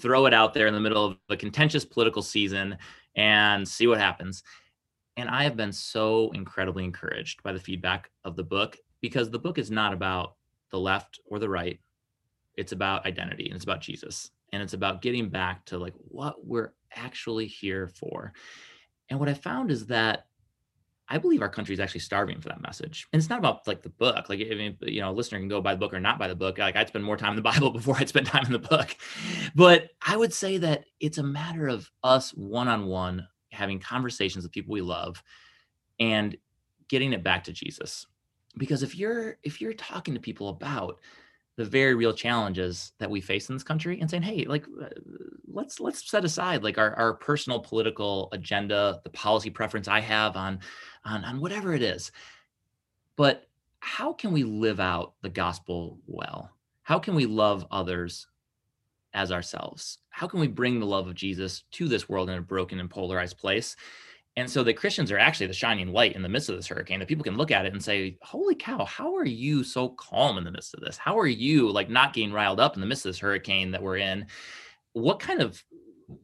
[0.00, 2.76] throw it out there in the middle of a contentious political season
[3.16, 4.42] and see what happens.
[5.16, 9.38] And I have been so incredibly encouraged by the feedback of the book because the
[9.38, 10.34] book is not about
[10.70, 11.78] the left or the right.
[12.56, 14.30] It's about identity and it's about Jesus.
[14.52, 18.32] And it's about getting back to like what we're actually here for.
[19.08, 20.26] And what I found is that
[21.08, 23.06] I believe our country is actually starving for that message.
[23.12, 24.28] And it's not about like the book.
[24.28, 26.28] Like, I mean, you know, a listener can go buy the book or not buy
[26.28, 26.56] the book.
[26.56, 28.96] Like, I'd spend more time in the Bible before I'd spend time in the book.
[29.54, 34.44] But I would say that it's a matter of us one on one having conversations
[34.44, 35.22] with people we love
[36.00, 36.36] and
[36.88, 38.06] getting it back to Jesus.
[38.56, 41.00] Because if you're if you're talking to people about
[41.56, 44.88] the very real challenges that we face in this country and saying hey like uh,
[45.46, 50.36] let's let's set aside like our, our personal political agenda the policy preference i have
[50.36, 50.58] on
[51.04, 52.10] on on whatever it is
[53.16, 53.46] but
[53.80, 56.50] how can we live out the gospel well
[56.82, 58.26] how can we love others
[59.14, 59.98] as ourselves?
[60.10, 62.90] How can we bring the love of Jesus to this world in a broken and
[62.90, 63.76] polarized place?
[64.36, 66.98] And so the Christians are actually the shining light in the midst of this hurricane
[66.98, 70.38] that people can look at it and say, Holy cow, how are you so calm
[70.38, 70.96] in the midst of this?
[70.96, 73.82] How are you like not getting riled up in the midst of this hurricane that
[73.82, 74.26] we're in?
[74.92, 75.62] What kind of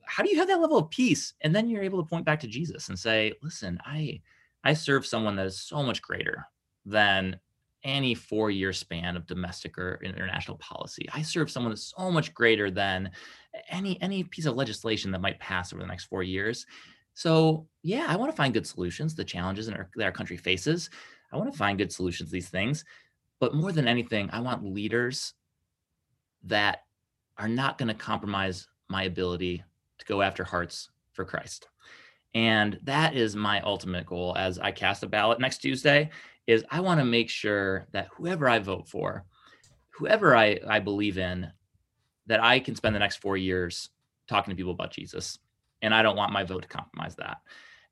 [0.05, 1.35] how do you have that level of peace?
[1.41, 4.21] And then you're able to point back to Jesus and say, listen, I
[4.65, 6.47] I serve someone that is so much greater
[6.85, 7.39] than
[7.83, 11.09] any four-year span of domestic or international policy.
[11.15, 13.11] I serve someone that's so much greater than
[13.69, 16.67] any any piece of legislation that might pass over the next four years.
[17.15, 20.91] So yeah, I want to find good solutions to the challenges that our, country faces.
[21.33, 22.85] I want to find good solutions to these things.
[23.39, 25.35] But more than anything, I want leaders
[26.45, 26.81] that
[27.39, 29.63] are not going to compromise my ability
[29.99, 31.69] to go after hearts for Christ.
[32.35, 36.11] And that is my ultimate goal as I cast a ballot next Tuesday
[36.47, 39.25] is I want to make sure that whoever I vote for,
[39.91, 41.51] whoever I, I believe in,
[42.27, 43.91] that I can spend the next four years
[44.29, 45.39] talking to people about Jesus.
[45.83, 47.39] And I don't want my vote to compromise that.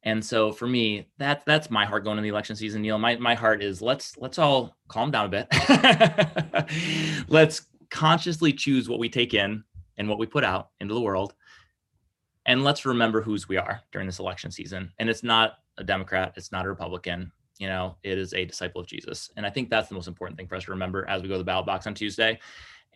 [0.04, 2.98] And so for me, that's that's my heart going in the election season, Neil.
[2.98, 7.24] My my heart is let's let's all calm down a bit.
[7.28, 9.64] let's consciously choose what we take in
[9.96, 11.34] and what we put out into the world.
[12.46, 14.92] And let's remember whose we are during this election season.
[14.98, 18.80] And it's not a Democrat, it's not a Republican, you know, it is a disciple
[18.80, 19.30] of Jesus.
[19.36, 21.34] And I think that's the most important thing for us to remember as we go
[21.34, 22.38] to the ballot box on Tuesday.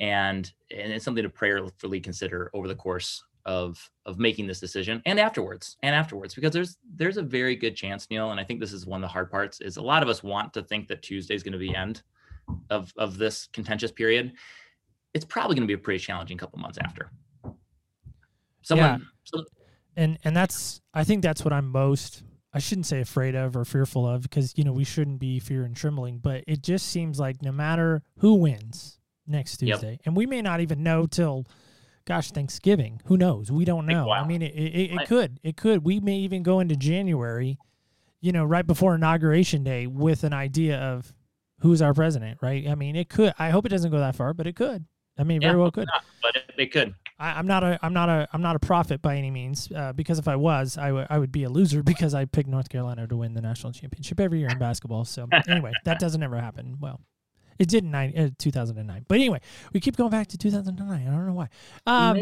[0.01, 5.03] And and it's something to prayerfully consider over the course of of making this decision
[5.05, 8.61] and afterwards and afterwards because there's there's a very good chance neil and i think
[8.61, 10.86] this is one of the hard parts is a lot of us want to think
[10.86, 12.03] that tuesday is going to be end
[12.70, 14.32] of of this contentious period
[15.14, 17.11] it's probably going to be a pretty challenging couple months after
[18.62, 19.07] someone yeah.
[19.24, 19.45] So,
[19.97, 22.22] and and that's i think that's what i'm most
[22.55, 25.64] i shouldn't say afraid of or fearful of because you know we shouldn't be fear
[25.64, 30.01] and trembling but it just seems like no matter who wins next tuesday yep.
[30.05, 31.45] and we may not even know till
[32.05, 33.00] gosh, Thanksgiving.
[33.07, 33.50] Who knows?
[33.50, 34.11] We don't know.
[34.11, 35.40] I mean, it, it, it could.
[35.42, 35.84] It could.
[35.84, 37.59] We may even go into January,
[38.20, 41.12] you know, right before Inauguration Day with an idea of
[41.61, 42.66] who's our president, right?
[42.68, 43.32] I mean, it could.
[43.38, 44.84] I hope it doesn't go that far, but it could.
[45.18, 45.86] I mean, yeah, very well could.
[45.86, 46.94] Not, but it, it could.
[47.18, 49.92] I, am not a I'm not a I'm not a prophet by any means uh,
[49.92, 52.68] because if I was I, w- I would be a loser because I picked North
[52.68, 55.05] Carolina to win the national championship every year in basketball.
[55.05, 56.78] So anyway, that doesn't ever happen.
[56.80, 57.00] Well,
[57.59, 59.07] it did in nine, uh, 2009.
[59.09, 59.40] But anyway,
[59.72, 60.88] we keep going back to 2009.
[60.88, 61.48] I don't know why.
[61.86, 62.18] Um,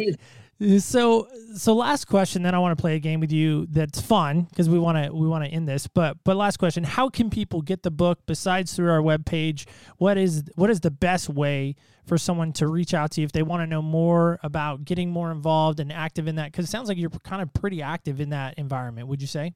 [0.78, 4.42] so so last question then i want to play a game with you that's fun
[4.42, 7.30] because we want to we want to end this but but last question how can
[7.30, 9.66] people get the book besides through our webpage
[9.96, 11.74] what is what is the best way
[12.06, 15.10] for someone to reach out to you if they want to know more about getting
[15.10, 18.20] more involved and active in that because it sounds like you're kind of pretty active
[18.20, 19.54] in that environment would you say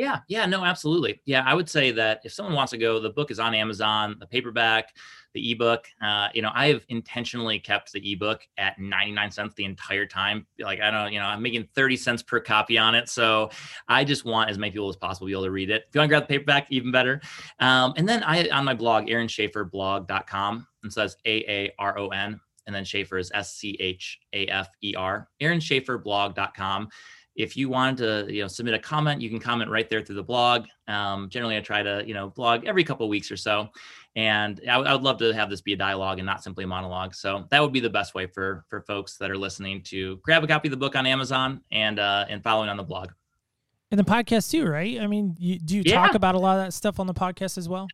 [0.00, 1.20] yeah, yeah, no, absolutely.
[1.26, 4.16] Yeah, I would say that if someone wants to go, the book is on Amazon,
[4.18, 4.96] the paperback,
[5.34, 5.88] the ebook.
[6.02, 10.46] Uh, you know, I have intentionally kept the ebook at 99 cents the entire time.
[10.58, 13.10] Like, I don't, you know, I'm making 30 cents per copy on it.
[13.10, 13.50] So
[13.88, 15.84] I just want as many people as possible to be able to read it.
[15.86, 17.20] If you want to grab the paperback, even better.
[17.58, 22.08] Um, and then I, on my blog, aaronschaferblog.com, and so that's A A R O
[22.08, 26.88] N, and then Schafer is S C H A F E R, aaronschaferblog.com
[27.42, 30.16] if you wanted to you know submit a comment you can comment right there through
[30.16, 30.66] the blog.
[30.88, 33.68] Um, generally i try to you know blog every couple of weeks or so.
[34.16, 37.14] And I, would love to have this be a dialogue and not simply a monologue.
[37.14, 40.42] So that would be the best way for for folks that are listening to grab
[40.42, 43.10] a copy of the book on amazon and uh, and following on the blog.
[43.90, 45.00] And the podcast too right?
[45.00, 45.94] I mean you, do you yeah.
[45.94, 47.88] talk about a lot of that stuff on the podcast as well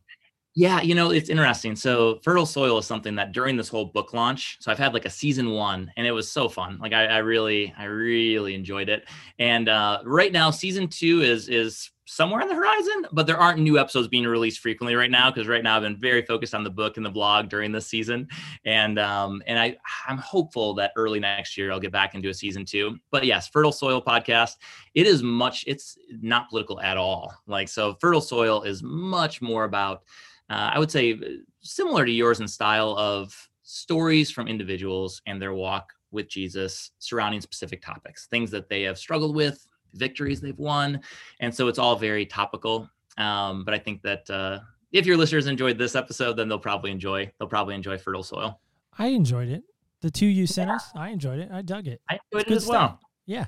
[0.57, 1.75] yeah, you know, it's interesting.
[1.75, 5.05] So fertile soil is something that during this whole book launch, so I've had like
[5.05, 6.79] a season one and it was so fun.
[6.81, 9.07] Like I, I really, I really enjoyed it.
[9.37, 13.59] And uh, right now, season two is is somewhere on the horizon, but there aren't
[13.59, 16.63] new episodes being released frequently right now because right now I've been very focused on
[16.63, 18.27] the book and the blog during this season,
[18.65, 19.77] and um, and I
[20.07, 22.97] I'm hopeful that early next year I'll get back into a season two.
[23.11, 24.53] But yes, Fertile Soil podcast.
[24.95, 25.65] It is much.
[25.67, 27.31] It's not political at all.
[27.45, 30.01] Like so, Fertile Soil is much more about
[30.49, 31.17] uh, I would say uh,
[31.61, 33.33] similar to yours in style of
[33.63, 38.97] stories from individuals and their walk with Jesus surrounding specific topics, things that they have
[38.97, 41.01] struggled with, victories they've won.
[41.41, 42.89] And so it's all very topical.
[43.17, 44.59] Um, but I think that uh,
[44.91, 48.61] if your listeners enjoyed this episode, then they'll probably enjoy they'll probably enjoy fertile soil.
[48.97, 49.63] I enjoyed it.
[50.01, 50.75] The two you sent yeah.
[50.75, 51.49] us, I enjoyed it.
[51.51, 52.01] I dug it.
[52.09, 52.73] I enjoyed it's it as stuff.
[52.91, 52.99] well.
[53.25, 53.45] Yeah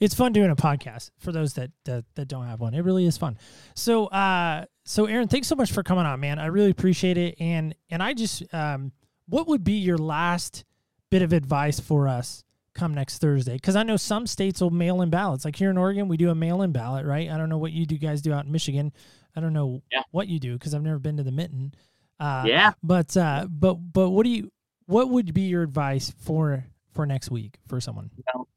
[0.00, 2.74] it's fun doing a podcast for those that, that that don't have one.
[2.74, 3.38] It really is fun.
[3.74, 6.38] So uh so Aaron, thanks so much for coming on, man.
[6.38, 7.36] I really appreciate it.
[7.40, 8.92] And and I just um
[9.26, 10.64] what would be your last
[11.10, 13.54] bit of advice for us come next Thursday?
[13.54, 15.44] Because I know some states will mail in ballots.
[15.44, 17.30] Like here in Oregon, we do a mail in ballot, right?
[17.30, 18.92] I don't know what you do guys do out in Michigan.
[19.36, 20.02] I don't know yeah.
[20.10, 21.74] what you do because I've never been to the mitten.
[22.18, 22.72] Uh, yeah.
[22.82, 24.50] But uh, but but what do you
[24.86, 28.10] what would be your advice for for next week for someone?
[28.34, 28.48] Well,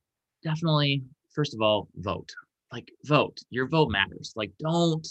[0.43, 1.03] definitely.
[1.33, 2.33] First of all, vote.
[2.71, 3.39] Like vote.
[3.49, 4.33] Your vote matters.
[4.35, 5.07] Like don't.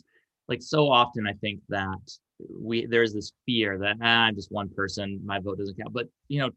[0.53, 4.68] Like so often, I think that we there's this fear that ah, I'm just one
[4.68, 5.94] person, my vote doesn't count.
[5.94, 6.50] But you know,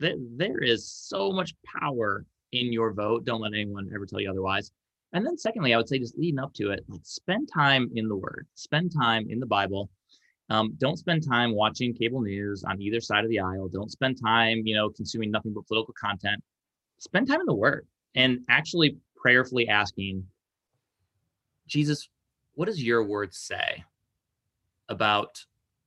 [0.00, 3.24] th- there is so much power in your vote.
[3.24, 4.70] Don't let anyone ever tell you otherwise.
[5.14, 8.06] And then secondly, I would say just leading up to it, like spend time in
[8.06, 9.90] the Word, spend time in the Bible.
[10.48, 13.68] Um, don't spend time watching cable news on either side of the aisle.
[13.68, 16.40] Don't spend time, you know, consuming nothing but political content.
[17.00, 20.24] Spend time in the Word and actually prayerfully asking,
[21.66, 22.08] Jesus,
[22.58, 23.84] what does your word say
[24.88, 25.44] about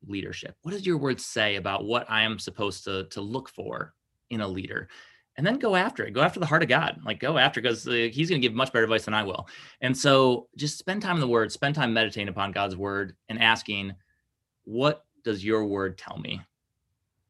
[0.08, 0.56] leadership?
[0.62, 3.94] What does your word say about what I am supposed to to look for
[4.30, 4.88] in a leader?
[5.36, 6.14] And then go after it.
[6.14, 7.02] Go after the heart of God.
[7.04, 9.50] Like go after because uh, He's going to give much better advice than I will.
[9.82, 11.52] And so, just spend time in the Word.
[11.52, 13.94] Spend time meditating upon God's word and asking,
[14.64, 16.40] what does your word tell me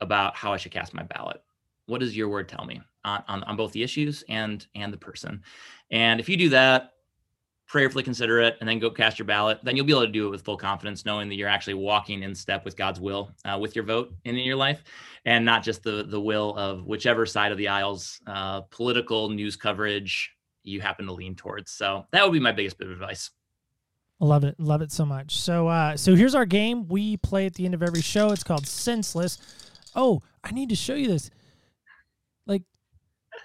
[0.02, 1.42] about how I should cast my ballot?
[1.88, 4.98] What does your word tell me on, on, on both the issues and and the
[4.98, 5.42] person?
[5.89, 6.92] And if you do that,
[7.72, 10.28] prayerfully consider it, and then go cast your ballot, then you'll be able to do
[10.28, 13.58] it with full confidence, knowing that you're actually walking in step with God's will uh,
[13.58, 14.84] with your vote and in your life,
[15.24, 19.56] and not just the the will of whichever side of the aisles, uh, political news
[19.56, 20.32] coverage
[20.64, 21.72] you happen to lean towards.
[21.72, 23.32] So that would be my biggest bit of advice.
[24.20, 25.38] Love it, love it so much.
[25.38, 28.32] So, uh, so here's our game we play at the end of every show.
[28.32, 29.40] It's called Senseless.
[29.96, 31.32] Oh, I need to show you this.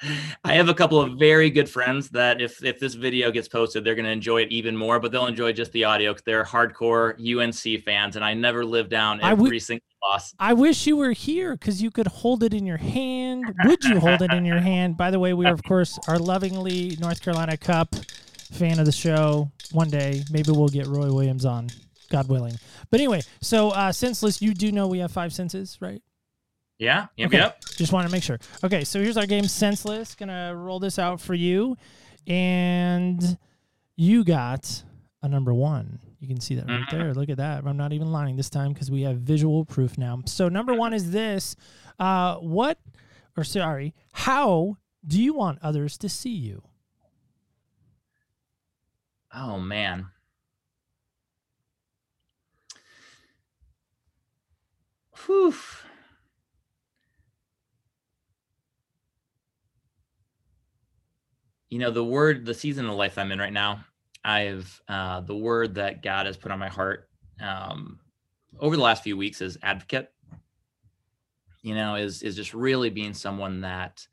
[0.44, 3.84] I have a couple of very good friends that if if this video gets posted,
[3.84, 5.00] they're going to enjoy it even more.
[5.00, 8.88] But they'll enjoy just the audio because they're hardcore UNC fans, and I never live
[8.88, 10.34] down every would- single loss.
[10.38, 13.44] I wish you were here because you could hold it in your hand.
[13.64, 14.96] Would you hold it in your hand?
[14.96, 17.94] By the way, we are of course our lovingly North Carolina Cup
[18.52, 19.50] fan of the show.
[19.72, 21.68] One day, maybe we'll get Roy Williams on,
[22.10, 22.54] God willing.
[22.90, 26.00] But anyway, so uh, senseless, you do know we have five senses, right?
[26.78, 27.06] Yeah.
[27.16, 27.28] Yep.
[27.28, 27.38] Okay.
[27.38, 27.64] Yep.
[27.76, 28.38] Just want to make sure.
[28.62, 30.14] Okay, so here's our game, senseless.
[30.14, 31.76] Gonna roll this out for you,
[32.26, 33.38] and
[33.96, 34.82] you got
[35.22, 36.00] a number one.
[36.20, 36.90] You can see that right Mhm.
[36.90, 37.14] there.
[37.14, 37.64] Look at that.
[37.66, 40.20] I'm not even lying this time because we have visual proof now.
[40.26, 41.56] So number one is this:
[41.98, 42.78] uh, what,
[43.36, 46.62] or sorry, how do you want others to see you?
[49.32, 50.08] Oh man.
[55.26, 55.54] Whew.
[61.68, 63.84] You know, the word, the season of life I'm in right now,
[64.24, 67.08] I've, uh, the word that God has put on my heart
[67.40, 67.98] um,
[68.60, 70.12] over the last few weeks is advocate.
[71.62, 74.06] You know, is is just really being someone that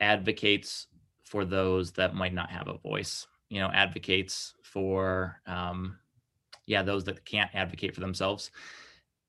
[0.00, 0.88] advocates
[1.24, 5.98] for those that might not have a voice you know advocates for um
[6.66, 8.50] yeah those that can't advocate for themselves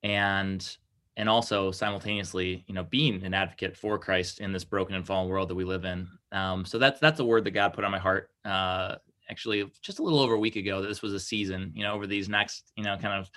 [0.02, 0.78] and
[1.18, 5.28] and also simultaneously you know being an advocate for christ in this broken and fallen
[5.28, 7.90] world that we live in um so that's that's a word that god put on
[7.90, 8.96] my heart uh
[9.30, 11.94] actually just a little over a week ago that this was a season you know
[11.94, 13.30] over these next you know kind of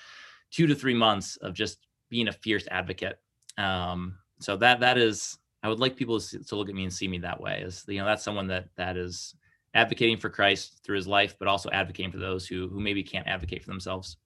[0.51, 3.19] two to three months of just being a fierce advocate
[3.57, 6.83] um so that that is i would like people to, see, to look at me
[6.83, 9.35] and see me that way is you know that's someone that that is
[9.77, 13.27] advocating for Christ through his life, but also advocating for those who who maybe can't
[13.27, 14.17] advocate for themselves.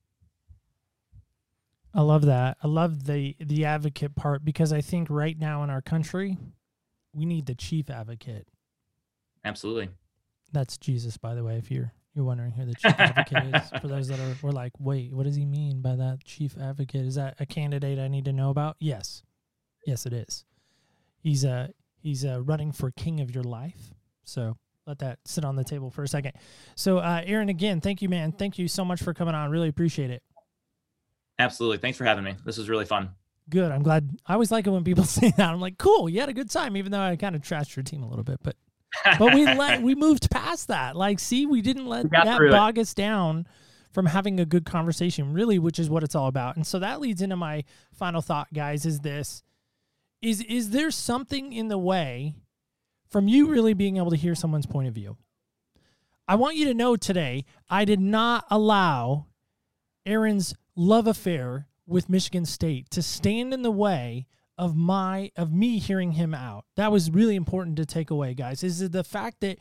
[1.94, 2.58] I love that.
[2.64, 6.38] I love the the advocate part because I think right now in our country,
[7.14, 8.48] we need the chief advocate.
[9.44, 9.90] Absolutely.
[10.52, 11.58] That's Jesus, by the way.
[11.58, 14.74] If you're you're wondering who the chief advocate is, for those that are were like,
[14.80, 17.06] wait, what does he mean by that chief advocate?
[17.06, 18.76] Is that a candidate I need to know about?
[18.80, 19.24] Yes,
[19.86, 20.44] yes, it is.
[21.20, 21.70] He's uh
[22.02, 23.94] he's uh, running for king of your life.
[24.24, 26.34] So let that sit on the table for a second.
[26.76, 28.32] So, uh, Aaron, again, thank you, man.
[28.32, 29.52] Thank you so much for coming on.
[29.52, 30.24] Really appreciate it.
[31.40, 31.78] Absolutely.
[31.78, 32.36] Thanks for having me.
[32.46, 33.12] This was really fun.
[33.50, 33.72] Good.
[33.72, 34.10] I'm glad.
[34.26, 35.50] I always like it when people say that.
[35.50, 36.10] I'm like, cool.
[36.10, 38.24] You had a good time, even though I kind of trashed your team a little
[38.24, 38.56] bit, but
[39.20, 40.96] but we let we moved past that.
[40.96, 42.52] Like, see, we didn't let We that through it.
[42.52, 43.48] bog us down
[43.92, 46.56] from having a good conversation, really, which is what it's all about.
[46.56, 47.64] And so that leads into my
[47.94, 48.86] final thought, guys.
[48.86, 49.44] Is this
[50.22, 52.36] is is there something in the way
[53.10, 55.18] from you really being able to hear someone's point of view?
[56.28, 59.26] I want you to know today, I did not allow
[60.06, 64.28] Aaron's love affair with Michigan State to stand in the way
[64.62, 66.66] of my of me hearing him out.
[66.76, 68.64] That was really important to take away, guys.
[68.64, 69.58] Is the fact that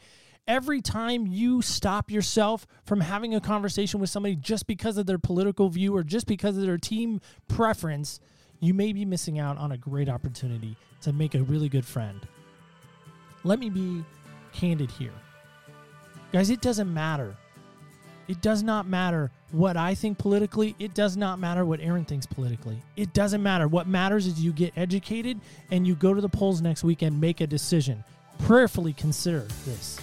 [0.46, 5.18] every time you stop yourself from having a conversation with somebody just because of their
[5.18, 8.20] political view or just because of their team preference,
[8.60, 12.20] you may be missing out on a great opportunity to make a really good friend.
[13.42, 14.04] Let me be
[14.52, 15.14] candid here.
[16.30, 17.36] Guys, it doesn't matter
[18.28, 20.74] It does not matter what I think politically.
[20.78, 22.80] It does not matter what Aaron thinks politically.
[22.96, 23.68] It doesn't matter.
[23.68, 25.40] What matters is you get educated
[25.70, 28.04] and you go to the polls next week and make a decision.
[28.40, 30.00] Prayerfully consider this.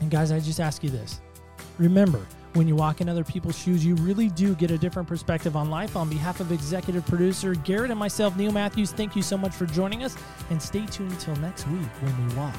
[0.00, 1.20] And guys, I just ask you this.
[1.78, 5.56] Remember, when you walk in other people's shoes, you really do get a different perspective
[5.56, 5.96] on life.
[5.96, 9.66] On behalf of executive producer Garrett and myself, Neil Matthews, thank you so much for
[9.66, 10.16] joining us.
[10.50, 12.56] And stay tuned until next week when we walk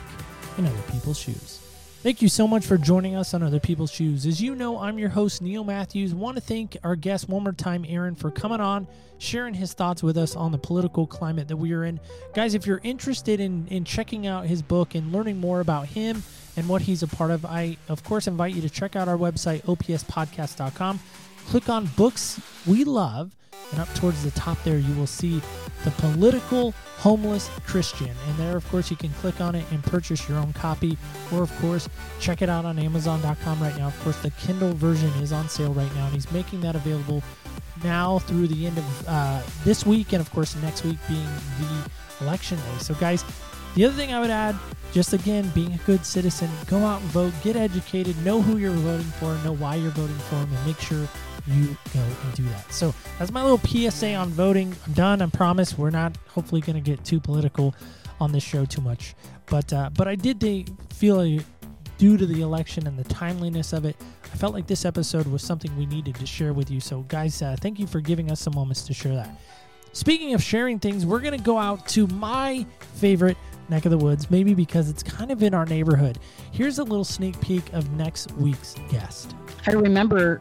[0.58, 1.67] in other people's shoes.
[2.04, 4.26] Thank you so much for joining us on Other People's Shoes.
[4.28, 6.14] As you know, I'm your host, Neil Matthews.
[6.14, 8.88] Want to thank our guest one more time, Aaron, for coming on,
[9.18, 12.00] sharing his thoughts with us on the political climate that we are in.
[12.36, 16.22] Guys, if you're interested in, in checking out his book and learning more about him
[16.56, 19.18] and what he's a part of, I, of course, invite you to check out our
[19.18, 21.00] website, opspodcast.com.
[21.48, 23.36] Click on Books We Love,
[23.72, 25.42] and up towards the top there, you will see
[25.84, 28.12] the political homeless Christian.
[28.28, 30.98] And there, of course, you can click on it and purchase your own copy.
[31.34, 31.90] Or, of course,
[32.20, 33.88] check it out on Amazon.com right now.
[33.88, 37.22] Of course, the Kindle version is on sale right now, and he's making that available
[37.84, 41.28] now through the end of uh, this week, and of course, next week being
[41.60, 42.78] the election day.
[42.80, 43.24] So, guys,
[43.76, 44.56] the other thing I would add,
[44.92, 48.72] just again, being a good citizen, go out and vote, get educated, know who you're
[48.72, 51.08] voting for, know why you're voting for them, and make sure
[51.48, 52.72] you go and do that.
[52.72, 54.76] So that's my little PSA on voting.
[54.86, 55.22] I'm done.
[55.22, 55.78] I promise.
[55.78, 57.76] We're not hopefully going to get too political
[58.20, 59.14] on this show too much,
[59.46, 61.22] but uh, but I did feel
[61.98, 65.42] due to the election and the timeliness of it, I felt like this episode was
[65.42, 66.80] something we needed to share with you.
[66.80, 69.30] So guys, uh, thank you for giving us some moments to share that.
[69.94, 73.38] Speaking of sharing things, we're going to go out to my favorite
[73.70, 76.20] neck of the woods, maybe because it's kind of in our neighborhood.
[76.52, 79.36] Here's a little sneak peek of next week's guest.
[79.66, 80.40] I remember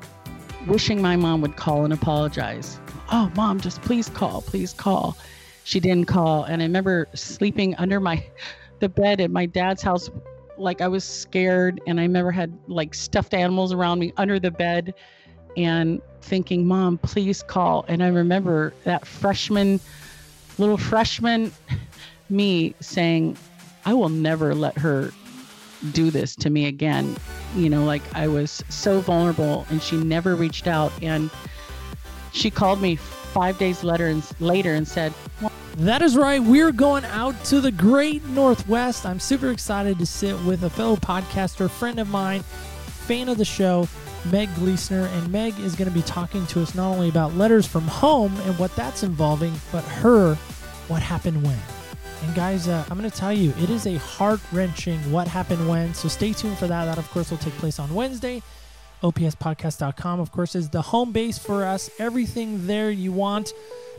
[0.66, 2.80] wishing my mom would call and apologize.
[3.12, 5.16] Oh, mom, just please call, please call.
[5.64, 8.24] She didn't call, and I remember sleeping under my
[8.78, 10.10] the bed at my dad's house
[10.58, 14.50] like I was scared and I remember had like stuffed animals around me under the
[14.50, 14.94] bed
[15.56, 19.80] and thinking, "Mom, please call." And I remember that freshman
[20.58, 21.52] little freshman
[22.30, 23.36] me saying,
[23.84, 25.12] "I will never let her
[25.92, 27.16] do this to me again.
[27.54, 30.92] You know, like I was so vulnerable and she never reached out.
[31.02, 31.30] And
[32.32, 35.12] she called me five days later and, later and said,
[35.78, 36.42] that is right.
[36.42, 39.04] We're going out to the great Northwest.
[39.04, 43.44] I'm super excited to sit with a fellow podcaster, friend of mine, fan of the
[43.44, 43.86] show,
[44.32, 45.04] Meg Gleesner.
[45.04, 48.34] And Meg is going to be talking to us not only about letters from home
[48.44, 50.34] and what that's involving, but her,
[50.88, 51.58] what happened when.
[52.22, 55.68] And guys, uh, I'm going to tell you, it is a heart wrenching what happened
[55.68, 55.94] when.
[55.94, 56.86] So stay tuned for that.
[56.86, 58.42] That, of course, will take place on Wednesday.
[59.02, 61.90] OPSpodcast.com, of course, is the home base for us.
[61.98, 63.52] Everything there you want.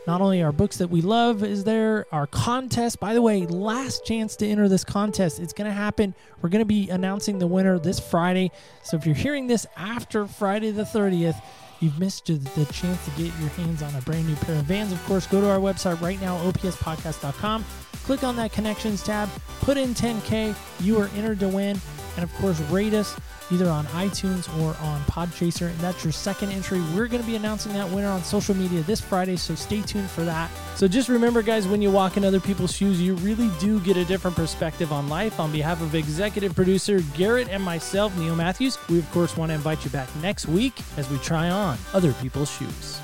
[0.07, 2.99] Not only our books that we love is there, our contest.
[2.99, 5.39] By the way, last chance to enter this contest.
[5.39, 6.15] It's going to happen.
[6.41, 8.51] We're going to be announcing the winner this Friday.
[8.83, 11.41] So if you're hearing this after Friday the 30th,
[11.81, 14.93] you've missed the chance to get your hands on a brand new pair of vans.
[14.93, 17.65] Of course, go to our website right now, opspodcast.com.
[18.07, 19.27] Click on that connections tab,
[19.59, 21.77] put in 10K, you are entered to win.
[22.15, 23.19] And of course, rate us
[23.51, 25.67] either on iTunes or on Podchaser.
[25.67, 26.79] And that's your second entry.
[26.95, 30.09] We're going to be announcing that winner on social media this Friday, so stay tuned
[30.09, 30.49] for that.
[30.75, 33.97] So just remember, guys, when you walk in other people's shoes, you really do get
[33.97, 35.37] a different perspective on life.
[35.37, 39.55] On behalf of executive producer Garrett and myself, Neil Matthews, we of course want to
[39.55, 43.01] invite you back next week as we try on other people's shoes.